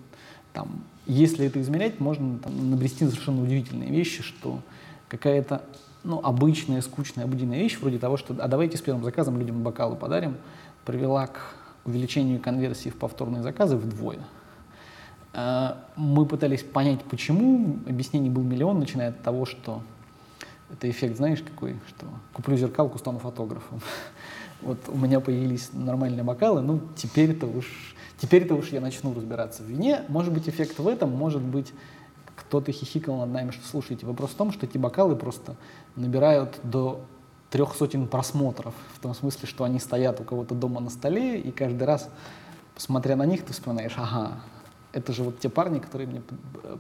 там, 0.53 0.85
если 1.07 1.47
это 1.47 1.61
измерять, 1.61 2.01
можно 2.01 2.39
там, 2.39 2.71
набрести 2.71 3.07
совершенно 3.07 3.43
удивительные 3.43 3.91
вещи, 3.91 4.23
что 4.23 4.61
какая-то 5.09 5.62
ну, 6.05 6.21
обычная, 6.23 6.81
скучная, 6.81 7.25
обыденная 7.25 7.59
вещь, 7.59 7.79
вроде 7.81 7.99
того, 7.99 8.16
что 8.16 8.35
а 8.38 8.49
давайте 8.49 8.77
с 8.77 8.81
первым 8.81 9.05
заказом 9.05 9.38
людям 9.38 9.62
бокалы 9.62 9.97
подарим, 9.97 10.37
привела 10.85 11.27
к 11.27 11.55
увеличению 11.85 12.40
конверсии 12.40 12.90
в 12.90 12.97
повторные 12.97 13.42
заказы 13.42 13.77
вдвое. 13.77 14.21
А, 15.33 15.85
мы 15.97 16.27
пытались 16.27 16.62
понять, 16.62 17.03
почему. 17.03 17.79
Объяснений 17.87 18.31
был 18.31 18.42
миллион, 18.42 18.79
начиная 18.79 19.11
от 19.11 19.23
того, 19.23 19.44
что 19.44 19.83
это 20.71 20.88
эффект, 20.90 21.16
знаешь, 21.16 21.42
какой, 21.42 21.77
что 21.88 22.07
куплю 22.33 22.57
зеркалку, 22.57 22.99
стану 22.99 23.18
фотографом. 23.18 23.81
Вот 24.61 24.79
у 24.88 24.97
меня 24.97 25.21
появились 25.21 25.71
нормальные 25.73 26.25
бокалы, 26.25 26.62
ну 26.62 26.81
теперь-то 26.97 27.47
уж, 27.47 27.94
теперь-то 28.21 28.57
уж 28.57 28.71
я 28.71 28.81
начну 28.81 29.14
разбираться 29.14 29.62
в 29.62 29.66
вине. 29.66 30.01
Может 30.09 30.35
быть 30.35 30.49
эффект 30.49 30.81
в 30.81 30.88
этом, 30.88 31.12
может 31.12 31.42
быть 31.42 31.73
кто-то 32.38 32.72
хихикал 32.72 33.18
над 33.18 33.31
нами, 33.31 33.51
что 33.51 33.66
слушайте, 33.66 34.07
вопрос 34.07 34.31
в 34.31 34.35
том, 34.35 34.53
что 34.53 34.66
эти 34.66 34.79
бокалы 34.79 35.16
просто 35.16 35.57
набирают 35.96 36.59
до 36.62 37.01
трех 37.51 37.74
сотен 37.74 38.07
просмотров, 38.07 38.74
в 38.94 39.01
том 39.01 39.14
смысле, 39.14 39.48
что 39.48 39.64
они 39.64 39.81
стоят 39.81 40.20
у 40.20 40.24
кого-то 40.24 40.55
дома 40.55 40.81
на 40.81 40.90
столе, 40.90 41.40
и 41.40 41.51
каждый 41.51 41.85
раз, 41.85 42.09
смотря 42.77 43.16
на 43.16 43.24
них, 43.27 43.44
ты 43.44 43.53
вспоминаешь, 43.53 43.94
ага, 43.96 44.40
это 44.92 45.12
же 45.12 45.22
вот 45.22 45.40
те 45.40 45.48
парни, 45.48 45.79
которые 45.79 46.09
мне 46.09 46.22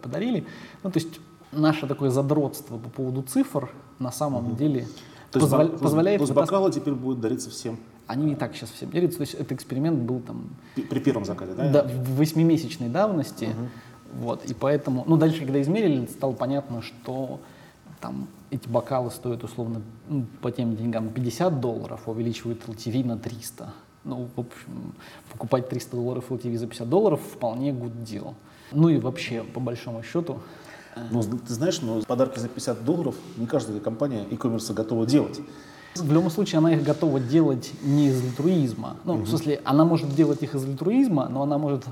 подарили. 0.02 0.46
Ну, 0.82 0.90
то 0.90 0.98
есть 0.98 1.20
наше 1.52 1.86
такое 1.86 2.10
задротство 2.10 2.78
по 2.78 2.90
поводу 2.90 3.22
цифр 3.22 3.70
на 3.98 4.12
самом 4.12 4.48
угу. 4.48 4.56
деле 4.56 4.86
то 5.30 5.40
позволя- 5.40 5.70
есть, 5.70 5.82
позволяет... 5.82 6.18
То 6.18 6.24
есть 6.24 6.34
бокалы 6.34 6.72
теперь 6.72 6.94
будут 6.94 7.20
дариться 7.20 7.50
всем? 7.50 7.78
Они 8.06 8.32
и 8.32 8.34
так 8.34 8.54
сейчас 8.54 8.70
всем 8.70 8.90
делятся. 8.90 9.18
То 9.18 9.22
есть 9.22 9.34
этот 9.34 9.52
эксперимент 9.52 10.00
был 10.00 10.20
там... 10.20 10.48
При 10.88 11.00
первом 11.00 11.26
заказе, 11.26 11.52
да? 11.52 11.70
Да, 11.70 11.82
в 11.82 12.16
восьмимесячной 12.16 12.88
давности. 12.88 13.44
Угу. 13.44 13.68
Вот, 14.14 14.44
и 14.44 14.54
поэтому, 14.54 15.04
ну, 15.06 15.16
дальше, 15.16 15.40
когда 15.40 15.60
измерили, 15.60 16.06
стало 16.06 16.32
понятно, 16.32 16.82
что 16.82 17.40
там 18.00 18.28
эти 18.50 18.68
бокалы 18.68 19.10
стоят 19.10 19.44
условно 19.44 19.82
ну, 20.08 20.24
по 20.40 20.50
тем 20.50 20.76
деньгам 20.76 21.10
50 21.10 21.60
долларов, 21.60 22.02
а 22.06 22.10
увеличивают 22.10 22.62
LTV 22.66 23.04
на 23.04 23.18
300. 23.18 23.72
Ну, 24.04 24.28
в 24.34 24.40
общем, 24.40 24.94
покупать 25.30 25.68
300 25.68 25.96
долларов 25.96 26.24
LTV 26.30 26.56
за 26.56 26.66
50 26.66 26.88
долларов 26.88 27.20
вполне 27.20 27.70
good 27.70 28.02
deal. 28.02 28.34
Ну 28.72 28.88
и 28.88 28.98
вообще, 28.98 29.42
по 29.42 29.60
большому 29.60 30.02
счету... 30.02 30.40
Ну, 31.10 31.22
ты 31.22 31.52
знаешь, 31.52 31.80
но 31.80 32.02
подарки 32.02 32.40
за 32.40 32.48
50 32.48 32.84
долларов 32.84 33.14
не 33.36 33.46
каждая 33.46 33.78
компания 33.78 34.26
e-commerce 34.30 34.72
готова 34.72 35.06
делать. 35.06 35.40
В 35.94 36.12
любом 36.12 36.30
случае, 36.30 36.58
она 36.58 36.74
их 36.74 36.82
готова 36.82 37.20
делать 37.20 37.70
не 37.82 38.08
из 38.08 38.22
альтруизма. 38.22 38.96
Ну, 39.04 39.14
угу. 39.14 39.22
в 39.22 39.28
смысле, 39.28 39.60
она 39.64 39.84
может 39.84 40.14
делать 40.14 40.42
их 40.42 40.54
из 40.54 40.64
альтруизма, 40.64 41.28
но 41.28 41.42
она 41.42 41.58
может 41.58 41.84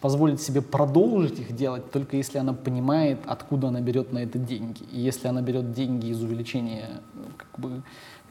позволить 0.00 0.40
себе 0.40 0.62
продолжить 0.62 1.38
их 1.38 1.54
делать, 1.54 1.90
только 1.90 2.16
если 2.16 2.38
она 2.38 2.52
понимает, 2.52 3.18
откуда 3.26 3.68
она 3.68 3.80
берет 3.80 4.12
на 4.12 4.18
это 4.18 4.38
деньги. 4.38 4.82
И 4.90 5.00
если 5.00 5.28
она 5.28 5.42
берет 5.42 5.72
деньги 5.72 6.06
из 6.06 6.22
увеличения 6.22 6.88
как 7.36 7.60
бы, 7.60 7.82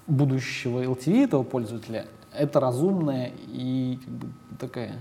будущего 0.07 0.83
LTV 0.83 1.25
этого 1.25 1.43
пользователя, 1.43 2.07
это 2.33 2.59
разумная 2.59 3.31
и 3.47 3.99
как 4.03 4.13
бы, 4.13 4.27
такая 4.59 4.95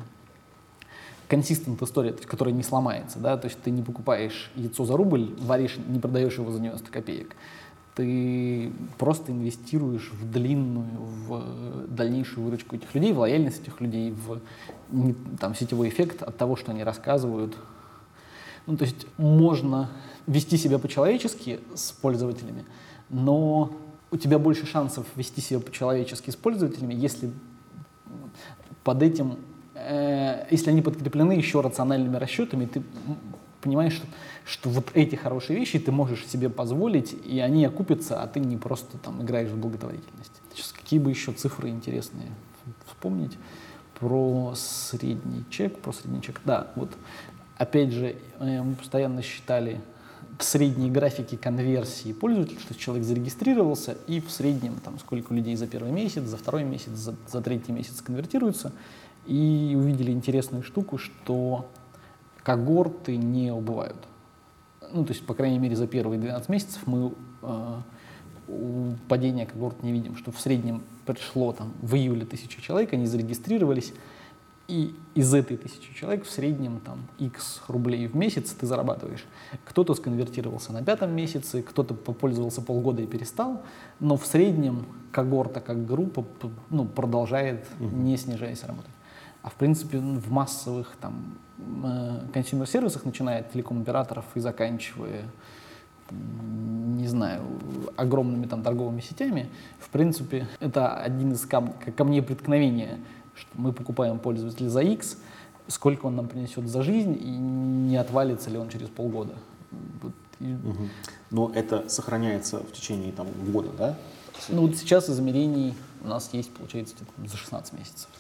консистент 1.26 1.81
история, 1.83 2.12
которая 2.12 2.54
не 2.54 2.62
сломается, 2.62 3.18
да, 3.18 3.37
то 3.37 3.46
есть 3.48 3.61
ты 3.62 3.70
не 3.70 3.83
покупаешь 3.83 4.50
яйцо 4.54 4.85
за 4.85 4.96
рубль, 4.96 5.35
варишь, 5.38 5.78
не 5.88 5.98
продаешь 5.98 6.38
его 6.38 6.50
за 6.50 6.59
90 6.59 6.90
копеек 6.90 7.37
ты 7.98 8.70
просто 8.96 9.32
инвестируешь 9.32 10.12
в 10.12 10.30
длинную, 10.30 11.00
в 11.26 11.88
дальнейшую 11.88 12.44
выручку 12.44 12.76
этих 12.76 12.94
людей, 12.94 13.12
в 13.12 13.18
лояльность 13.18 13.62
этих 13.62 13.80
людей, 13.80 14.12
в 14.12 14.40
там, 15.40 15.56
сетевой 15.56 15.88
эффект 15.88 16.22
от 16.22 16.37
того, 16.37 16.54
что 16.54 16.70
они 16.70 16.84
рассказывают. 16.84 17.56
Ну, 18.66 18.76
то 18.76 18.84
есть 18.84 19.08
можно 19.16 19.90
вести 20.28 20.56
себя 20.56 20.78
по-человечески 20.78 21.58
с 21.74 21.90
пользователями, 21.90 22.64
но 23.08 23.72
у 24.12 24.16
тебя 24.16 24.38
больше 24.38 24.64
шансов 24.64 25.04
вести 25.16 25.40
себя 25.40 25.58
по-человечески 25.58 26.30
с 26.30 26.37
пользователями, 26.37 26.94
если 26.94 27.32
под 28.84 29.02
этим, 29.02 29.38
э, 29.74 30.46
если 30.52 30.70
они 30.70 30.82
подкреплены 30.82 31.32
еще 31.32 31.62
рациональными 31.62 32.14
расчетами, 32.14 32.66
ты 32.66 32.80
понимаешь, 33.68 33.92
что, 33.92 34.07
что 34.44 34.70
вот 34.70 34.90
эти 34.94 35.14
хорошие 35.14 35.59
вещи 35.59 35.78
ты 35.78 35.92
можешь 35.92 36.26
себе 36.26 36.48
позволить, 36.48 37.14
и 37.26 37.38
они 37.40 37.64
окупятся, 37.64 38.22
а 38.22 38.26
ты 38.26 38.40
не 38.40 38.57
просто 38.57 38.96
там 38.98 39.22
играешь 39.22 39.50
в 39.50 39.59
благотворительность. 39.59 40.33
Сейчас 40.54 40.72
какие 40.72 40.98
бы 40.98 41.11
еще 41.11 41.33
цифры 41.33 41.68
интересные 41.68 42.31
вспомнить 42.87 43.37
про 44.00 44.54
средний 44.57 45.44
чек, 45.50 45.78
про 45.78 45.92
средний 45.92 46.22
чек. 46.22 46.40
Да, 46.44 46.68
вот 46.76 46.90
опять 47.59 47.92
же, 47.92 48.16
э, 48.38 48.62
мы 48.62 48.74
постоянно 48.74 49.22
считали 49.22 49.81
средние 50.38 50.90
графики 50.90 51.37
конверсии 51.37 52.12
пользователя, 52.12 52.59
что 52.61 52.74
человек 52.74 53.04
зарегистрировался, 53.04 53.98
и 54.07 54.20
в 54.20 54.31
среднем 54.31 54.76
там, 54.83 54.98
сколько 54.98 55.35
людей 55.35 55.57
за 55.57 55.66
первый 55.66 55.92
месяц, 55.92 56.22
за 56.22 56.37
второй 56.37 56.64
месяц, 56.64 56.92
за, 56.92 57.16
за 57.31 57.42
третий 57.42 57.72
месяц 57.72 58.00
конвертируются, 58.00 58.72
и 59.26 59.74
увидели 59.76 60.11
интересную 60.11 60.62
штуку, 60.62 60.96
что 60.96 61.68
когорты 62.42 63.16
не 63.16 63.53
убывают. 63.53 63.96
Ну, 64.92 65.05
то 65.05 65.12
есть, 65.12 65.24
по 65.27 65.35
крайней 65.35 65.59
мере, 65.59 65.77
за 65.77 65.87
первые 65.87 66.18
12 66.18 66.48
месяцев 66.48 66.87
мы 66.87 67.12
э, 67.42 67.81
падения 69.09 69.46
когорт 69.46 69.83
не 69.83 69.92
видим, 69.92 70.16
что 70.16 70.33
в 70.33 70.40
среднем 70.40 70.83
пришло 71.07 71.53
там 71.53 71.72
в 71.83 71.94
июле 71.94 72.24
тысяча 72.24 72.61
человек, 72.61 72.92
они 72.92 73.07
зарегистрировались, 73.07 73.92
и 74.68 74.94
из 75.14 75.33
этой 75.33 75.57
тысячи 75.57 75.94
человек 75.94 76.27
в 76.27 76.31
среднем 76.31 76.81
там 76.81 77.09
x 77.18 77.62
рублей 77.68 78.07
в 78.07 78.14
месяц 78.14 78.51
ты 78.51 78.66
зарабатываешь. 78.66 79.24
Кто-то 79.64 79.94
сконвертировался 79.94 80.72
на 80.72 80.85
пятом 80.85 81.14
месяце, 81.16 81.62
кто-то 81.62 81.94
попользовался 81.94 82.61
полгода 82.61 83.01
и 83.01 83.07
перестал, 83.07 83.62
но 83.98 84.18
в 84.18 84.27
среднем 84.27 84.85
когорта 85.11 85.61
как 85.61 85.87
группа 85.87 86.24
ну, 86.68 86.85
продолжает, 86.85 87.66
не 87.81 88.18
снижаясь, 88.18 88.62
работать. 88.62 88.90
А 89.48 89.50
в 89.50 89.54
принципе 89.54 89.96
в 89.98 90.30
массовых 90.30 90.94
там 91.00 91.38
консюмер-сервисах, 92.34 93.06
начиная 93.06 93.40
от 93.40 93.50
телеком-операторов 93.50 94.26
и 94.34 94.40
заканчивая, 94.40 95.24
не 96.11 97.08
знаю, 97.08 97.40
огромными 97.96 98.44
там 98.44 98.62
торговыми 98.62 99.00
сетями, 99.00 99.48
в 99.80 99.88
принципе, 99.88 100.46
это 100.61 100.98
один 100.98 101.32
из 101.32 101.46
кам 101.46 101.72
камней 101.96 102.20
преткновения, 102.20 102.98
что 103.34 103.48
мы 103.54 103.72
покупаем 103.72 104.18
пользователя 104.18 104.68
за 104.68 104.82
X, 104.82 105.16
сколько 105.66 106.04
он 106.04 106.16
нам 106.16 106.28
принесет 106.28 106.68
за 106.68 106.82
жизнь 106.82 107.16
и 107.18 107.30
не 107.30 107.96
отвалится 107.96 108.50
ли 108.50 108.58
он 108.58 108.68
через 108.68 108.88
полгода. 108.90 109.32
Вот. 110.02 110.12
Угу. 110.40 110.88
Но 111.30 111.52
это 111.54 111.88
сохраняется 111.88 112.58
в 112.58 112.72
течение 112.72 113.12
там, 113.12 113.28
года, 113.50 113.70
да? 113.78 113.96
Ну 114.50 114.66
вот 114.66 114.76
сейчас 114.76 115.08
измерений 115.08 115.74
у 116.04 116.08
нас 116.08 116.28
есть, 116.34 116.52
получается, 116.52 116.96
за 117.25 117.37
16 117.38 117.73
месяцев. 117.73 118.10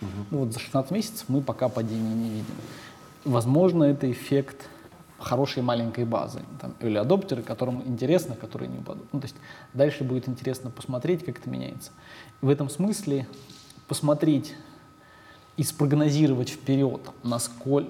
Угу. 0.00 0.38
Вот 0.38 0.52
за 0.52 0.60
16 0.60 0.90
месяцев 0.90 1.24
мы 1.28 1.40
пока 1.40 1.68
падения 1.68 2.14
не 2.14 2.30
видим. 2.30 2.54
Возможно, 3.24 3.84
это 3.84 4.10
эффект 4.10 4.68
хорошей 5.18 5.62
маленькой 5.62 6.04
базы, 6.04 6.42
там, 6.60 6.74
или 6.80 6.96
адоптеры, 6.96 7.42
которым 7.42 7.82
интересно, 7.86 8.36
которые 8.36 8.68
не 8.68 8.78
упадут. 8.78 9.06
Ну, 9.12 9.20
то 9.20 9.26
есть 9.26 9.36
дальше 9.72 10.04
будет 10.04 10.28
интересно 10.28 10.70
посмотреть, 10.70 11.24
как 11.24 11.38
это 11.38 11.48
меняется. 11.48 11.90
в 12.42 12.48
этом 12.48 12.68
смысле 12.68 13.26
посмотреть 13.88 14.54
и 15.56 15.62
спрогнозировать 15.62 16.50
вперед, 16.50 17.00
насколько, 17.22 17.88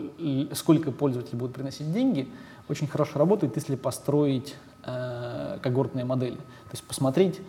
сколько 0.55 0.93
пользователи 0.93 1.37
будут 1.37 1.55
приносить 1.55 1.93
деньги, 1.93 2.29
очень 2.69 2.87
хорошо 2.87 3.19
работает, 3.19 3.57
если 3.57 3.75
построить 3.77 4.55
э, 4.85 5.59
когортные 5.63 6.05
модели. 6.05 6.37
То 6.37 6.73
есть 6.73 6.85
посмотреть, 6.85 7.41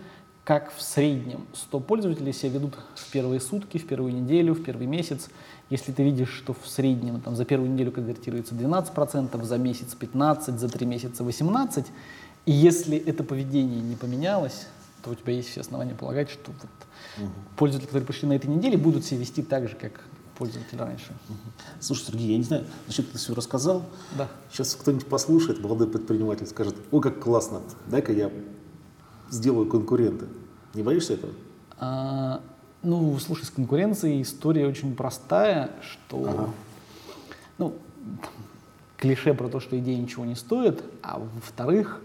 как 0.46 0.72
в 0.72 0.82
среднем 0.82 1.48
100 1.54 1.80
пользователей 1.80 2.32
себя 2.32 2.52
ведут 2.52 2.76
в 2.93 3.12
первые 3.12 3.41
сутки, 3.41 3.80
в 3.80 3.88
первую 3.88 4.14
неделю, 4.14 4.54
в 4.54 4.64
первый 4.64 4.86
месяц. 4.86 5.30
Если 5.72 5.91
ты 5.91 6.04
видишь, 6.04 6.30
что 6.30 6.54
в 6.54 6.68
среднем 6.68 7.20
там, 7.20 7.36
за 7.36 7.46
первую 7.46 7.72
неделю 7.72 7.91
конвертируется 7.91 8.54
12%, 8.54 9.43
за 9.43 9.58
месяц 9.58 9.98
15%, 10.00 10.58
за 10.58 10.70
три 10.70 10.86
месяца 10.86 11.24
18%, 11.24 11.88
и 12.46 12.52
если 12.52 12.96
это 12.96 13.24
поведение 13.24 13.82
не 13.82 13.96
поменялось, 13.96 14.68
то 15.04 15.10
у 15.10 15.16
тебя 15.16 15.34
есть 15.34 15.50
все 15.50 15.62
основания 15.62 15.96
полагать, 15.96 16.30
что 16.30 16.52
вот 16.52 16.70
угу. 17.18 17.32
пользователи, 17.58 17.88
которые 17.88 18.06
пришли 18.06 18.30
на 18.30 18.34
этой 18.34 18.46
неделе, 18.46 18.78
будут 18.78 19.04
себя 19.04 19.22
вести 19.22 19.41
так 19.41 19.68
же, 19.68 19.76
как 19.76 20.00
пользователь 20.38 20.78
раньше. 20.78 21.12
Слушай, 21.80 22.06
Сергей, 22.08 22.32
я 22.34 22.38
не 22.38 22.43
знаю, 22.43 22.66
зачем 22.86 23.06
ты 23.06 23.18
все 23.18 23.34
рассказал. 23.34 23.84
Да. 24.16 24.28
Сейчас 24.52 24.76
кто-нибудь 24.76 25.08
послушает, 25.08 25.60
молодой 25.60 25.88
предприниматель 25.88 26.46
скажет, 26.46 26.76
ой, 26.91 27.02
как 27.02 27.20
классно, 27.20 27.62
дай-ка 27.88 28.12
я 28.12 28.30
сделаю 29.30 29.67
конкуренты. 29.67 30.28
Не 30.73 30.84
боишься 30.84 31.13
этого? 31.13 31.34
А, 31.78 32.41
ну, 32.84 33.17
слушай, 33.19 33.45
с 33.45 33.49
конкуренцией 33.49 34.21
история 34.21 34.67
очень 34.67 34.95
простая, 34.95 35.71
что, 35.82 36.26
ага. 36.28 36.49
ну, 37.57 37.73
клише 38.97 39.34
про 39.34 39.49
то, 39.49 39.59
что 39.59 39.78
идея 39.80 39.97
ничего 39.97 40.26
не 40.26 40.36
стоит, 40.36 40.84
а 41.01 41.19
во-вторых, 41.19 42.01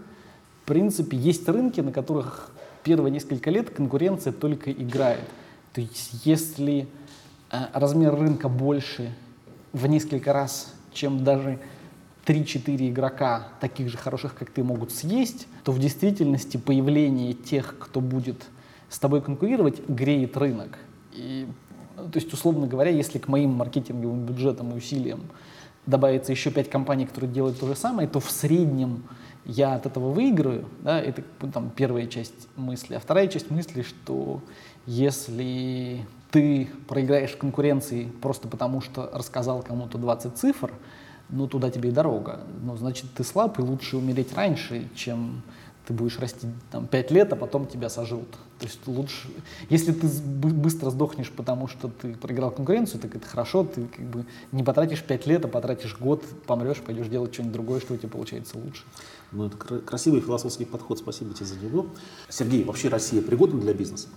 в 0.63 0.67
принципе, 0.67 1.17
есть 1.17 1.47
рынки, 1.47 1.81
на 1.81 1.91
которых 1.91 2.51
первые 2.83 3.11
несколько 3.11 3.49
лет 3.49 3.69
конкуренция 3.69 4.33
только 4.33 4.71
играет. 4.71 5.27
То 5.73 5.81
есть, 5.81 6.25
если 6.25 6.87
э, 7.51 7.57
размер 7.73 8.15
рынка 8.15 8.49
больше 8.49 9.13
в 9.73 9.87
несколько 9.87 10.33
раз, 10.33 10.73
чем 10.93 11.23
даже 11.23 11.59
3-4 12.31 12.89
игрока, 12.89 13.49
таких 13.59 13.89
же 13.89 13.97
хороших, 13.97 14.35
как 14.35 14.49
ты, 14.51 14.63
могут 14.63 14.91
съесть, 14.91 15.47
то 15.65 15.73
в 15.73 15.79
действительности 15.79 16.55
появление 16.55 17.33
тех, 17.33 17.75
кто 17.77 17.99
будет 17.99 18.45
с 18.87 18.99
тобой 18.99 19.21
конкурировать, 19.21 19.81
греет 19.89 20.37
рынок. 20.37 20.77
И, 21.11 21.45
ну, 21.97 22.09
то 22.09 22.19
есть, 22.19 22.31
условно 22.31 22.67
говоря, 22.67 22.89
если 22.89 23.19
к 23.19 23.27
моим 23.27 23.51
маркетинговым 23.51 24.25
бюджетам 24.25 24.71
и 24.71 24.77
усилиям 24.77 25.23
добавится 25.85 26.31
еще 26.31 26.51
5 26.51 26.69
компаний, 26.69 27.05
которые 27.05 27.29
делают 27.31 27.59
то 27.59 27.67
же 27.67 27.75
самое, 27.75 28.07
то 28.07 28.21
в 28.21 28.31
среднем 28.31 29.03
я 29.43 29.73
от 29.73 29.85
этого 29.85 30.11
выиграю. 30.11 30.69
Да, 30.83 31.01
это 31.01 31.23
там, 31.51 31.69
первая 31.69 32.07
часть 32.07 32.47
мысли. 32.55 32.93
А 32.93 32.99
вторая 32.99 33.27
часть 33.27 33.51
мысли, 33.51 33.81
что 33.81 34.41
если 34.85 36.05
ты 36.29 36.69
проиграешь 36.87 37.35
конкуренции 37.35 38.09
просто 38.21 38.47
потому, 38.47 38.79
что 38.79 39.09
рассказал 39.11 39.63
кому-то 39.63 39.97
20 39.97 40.37
цифр, 40.37 40.71
ну, 41.31 41.47
туда 41.47 41.69
тебе 41.69 41.89
и 41.89 41.91
дорога. 41.91 42.41
Ну, 42.61 42.77
значит, 42.77 43.05
ты 43.15 43.23
слаб, 43.23 43.57
и 43.59 43.61
лучше 43.61 43.97
умереть 43.97 44.33
раньше, 44.33 44.87
чем 44.95 45.41
ты 45.85 45.93
будешь 45.93 46.19
расти 46.19 46.47
там 46.71 46.85
5 46.85 47.11
лет, 47.11 47.33
а 47.33 47.35
потом 47.35 47.65
тебя 47.65 47.89
сожрут. 47.89 48.29
То 48.59 48.67
есть 48.67 48.79
лучше, 48.85 49.29
если 49.69 49.91
ты 49.91 50.07
быстро 50.07 50.91
сдохнешь, 50.91 51.31
потому 51.31 51.67
что 51.67 51.87
ты 51.87 52.13
проиграл 52.13 52.51
конкуренцию, 52.51 53.01
так 53.01 53.15
это 53.15 53.27
хорошо, 53.27 53.63
ты 53.63 53.87
как 53.87 54.05
бы 54.05 54.25
не 54.51 54.63
потратишь 54.63 55.01
5 55.03 55.25
лет, 55.25 55.45
а 55.45 55.47
потратишь 55.47 55.97
год, 55.97 56.23
помрешь, 56.45 56.77
пойдешь 56.77 57.07
делать 57.07 57.33
что-нибудь 57.33 57.53
другое, 57.53 57.79
что 57.79 57.95
у 57.95 57.97
тебя 57.97 58.09
получается 58.09 58.57
лучше. 58.57 58.83
Ну, 59.31 59.47
это 59.47 59.57
красивый 59.57 60.21
философский 60.21 60.65
подход, 60.65 60.99
спасибо 60.99 61.33
тебе 61.33 61.47
за 61.47 61.55
него. 61.55 61.87
Сергей, 62.29 62.63
вообще 62.63 62.89
Россия 62.89 63.21
пригодна 63.21 63.59
для 63.59 63.73
бизнеса? 63.73 64.07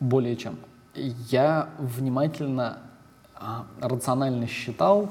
Более 0.00 0.36
чем. 0.36 0.58
Я 0.94 1.70
внимательно, 1.78 2.80
а, 3.36 3.66
рационально 3.80 4.46
считал, 4.48 5.10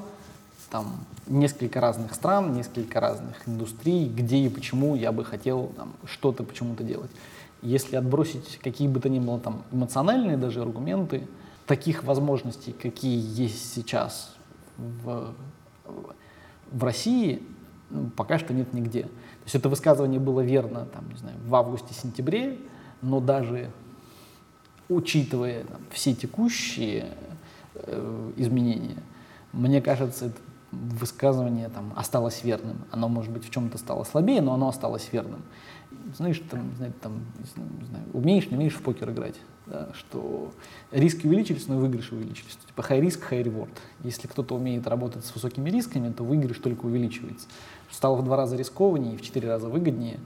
там 0.72 1.04
несколько 1.26 1.80
разных 1.80 2.14
стран, 2.14 2.54
несколько 2.54 2.98
разных 2.98 3.46
индустрий, 3.46 4.08
где 4.08 4.38
и 4.38 4.48
почему 4.48 4.96
я 4.96 5.12
бы 5.12 5.22
хотел 5.22 5.66
там, 5.76 5.92
что-то 6.06 6.44
почему-то 6.44 6.82
делать. 6.82 7.10
Если 7.60 7.94
отбросить 7.94 8.58
какие 8.58 8.88
бы 8.88 8.98
то 8.98 9.10
ни 9.10 9.18
было 9.18 9.38
там 9.38 9.64
эмоциональные 9.70 10.38
даже 10.38 10.62
аргументы, 10.62 11.28
таких 11.66 12.04
возможностей, 12.04 12.72
какие 12.72 13.20
есть 13.38 13.74
сейчас 13.74 14.34
в, 14.78 15.34
в 16.70 16.82
России, 16.82 17.42
ну, 17.90 18.08
пока 18.16 18.38
что 18.38 18.54
нет 18.54 18.72
нигде. 18.72 19.02
То 19.02 19.44
есть 19.44 19.54
это 19.54 19.68
высказывание 19.68 20.20
было 20.20 20.40
верно 20.40 20.86
там, 20.86 21.06
не 21.10 21.18
знаю, 21.18 21.36
в 21.46 21.54
августе-сентябре, 21.54 22.58
но 23.02 23.20
даже 23.20 23.70
учитывая 24.88 25.64
там, 25.64 25.82
все 25.90 26.14
текущие 26.14 27.12
э, 27.74 28.32
изменения, 28.36 29.02
мне 29.52 29.82
кажется, 29.82 30.26
это 30.26 30.38
высказывание 30.72 31.68
там, 31.68 31.92
осталось 31.96 32.42
верным. 32.42 32.78
Оно, 32.90 33.08
может 33.08 33.30
быть, 33.30 33.44
в 33.44 33.50
чем-то 33.50 33.78
стало 33.78 34.04
слабее, 34.04 34.40
но 34.40 34.54
оно 34.54 34.68
осталось 34.68 35.08
верным. 35.12 35.42
Знаешь, 36.16 36.42
там, 36.50 36.72
знаете, 36.76 36.96
там, 37.00 37.20
не 37.78 37.86
знаю, 37.86 38.04
умеешь, 38.12 38.50
не 38.50 38.56
умеешь 38.56 38.74
в 38.74 38.82
покер 38.82 39.10
играть. 39.10 39.36
Да, 39.66 39.90
что 39.94 40.50
риски 40.90 41.26
увеличились, 41.26 41.68
но 41.68 41.76
и 41.76 41.78
выигрыши 41.78 42.14
увеличились. 42.16 42.58
Типа 42.66 42.80
high 42.80 43.00
risk, 43.00 43.20
high 43.30 43.44
reward. 43.44 43.70
Если 44.02 44.26
кто-то 44.26 44.56
умеет 44.56 44.88
работать 44.88 45.24
с 45.24 45.32
высокими 45.34 45.70
рисками, 45.70 46.10
то 46.12 46.24
выигрыш 46.24 46.58
только 46.58 46.86
увеличивается. 46.86 47.46
Стало 47.90 48.16
в 48.16 48.24
два 48.24 48.36
раза 48.36 48.56
рискованнее 48.56 49.14
и 49.14 49.16
в 49.16 49.22
четыре 49.22 49.48
раза 49.48 49.68
выгоднее. 49.68 50.18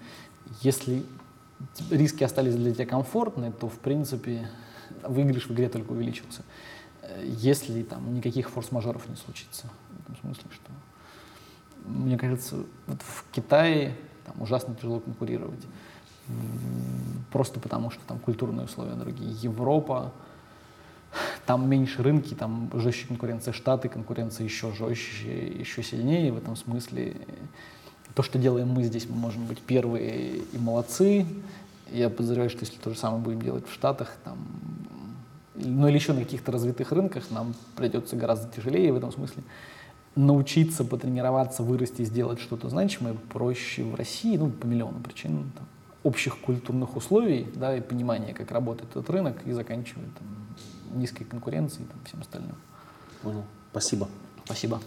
Если 0.63 1.03
риски 1.91 2.25
остались 2.25 2.55
для 2.55 2.73
тебя 2.73 2.87
комфортные, 2.87 3.53
то, 3.53 3.69
в 3.69 3.79
принципе, 3.79 4.49
выигрыш 5.03 5.49
в 5.49 5.53
игре 5.53 5.69
только 5.69 5.93
увеличился. 5.93 6.43
Если 7.25 7.83
там 7.83 8.15
никаких 8.15 8.51
форс-мажоров 8.51 9.09
не 9.09 9.17
случится 9.17 9.71
этом 10.07 10.17
смысле, 10.21 10.51
что 10.53 10.73
мне 11.85 12.19
кажется, 12.19 12.57
вот 12.87 13.03
в 13.03 13.25
Китае 13.33 13.97
там 14.25 14.43
ужасно 14.43 14.75
тяжело 14.75 15.01
конкурировать. 15.01 15.65
Просто 17.33 17.61
потому, 17.61 17.91
что 17.91 18.01
там 18.07 18.19
культурные 18.19 18.65
условия 18.65 18.95
другие. 18.95 19.31
Европа, 19.43 20.13
там 21.45 21.69
меньше 21.69 22.03
рынки, 22.03 22.35
там 22.35 22.71
жестче 22.75 23.07
конкуренция. 23.07 23.53
Штаты, 23.53 23.89
конкуренция 23.89 24.45
еще 24.45 24.73
жестче, 24.73 25.49
еще 25.49 25.83
сильнее 25.83 26.33
в 26.33 26.39
этом 26.39 26.57
смысле. 26.57 27.17
То, 28.15 28.23
что 28.23 28.39
делаем 28.39 28.69
мы 28.69 28.83
здесь, 28.83 29.09
мы 29.09 29.15
можем 29.15 29.47
быть 29.47 29.61
первые 29.61 30.39
и 30.39 30.59
молодцы. 30.59 31.27
Я 31.93 32.11
подозреваю, 32.11 32.51
что 32.51 32.61
если 32.61 32.79
то 32.79 32.91
же 32.91 32.97
самое 32.97 33.23
будем 33.23 33.43
делать 33.43 33.69
в 33.69 33.73
Штатах, 33.73 34.17
там, 34.25 34.39
ну 35.57 35.89
или 35.89 35.97
еще 35.97 36.13
на 36.13 36.21
каких-то 36.21 36.53
развитых 36.53 36.93
рынках, 36.93 37.31
нам 37.31 37.55
придется 37.77 38.17
гораздо 38.17 38.53
тяжелее 38.53 38.93
в 38.93 38.97
этом 38.97 39.13
смысле 39.13 39.43
научиться, 40.17 40.85
потренироваться, 40.85 41.63
вырасти, 41.63 42.03
сделать 42.03 42.41
что-то 42.41 42.69
значимое 42.69 43.15
проще 43.15 43.85
в 43.85 43.95
России, 43.95 44.37
ну, 44.37 44.51
по 44.51 44.65
миллиону 44.67 45.01
причин, 45.01 45.53
там, 45.55 45.67
общих 46.03 46.39
культурных 46.39 46.97
условий, 46.97 47.47
да, 47.55 47.77
и 47.77 47.81
понимания, 47.81 48.33
как 48.33 48.51
работает 48.51 48.91
этот 48.91 49.11
рынок, 49.11 49.37
и 49.45 49.53
заканчивая 49.53 50.07
там, 50.19 50.99
низкой 50.99 51.25
конкуренцией 51.25 51.85
и 51.85 51.89
там, 51.89 51.99
всем 52.07 52.21
остальным. 52.21 52.57
Понял. 53.23 53.45
Спасибо. 53.71 54.09
Спасибо. 54.45 54.81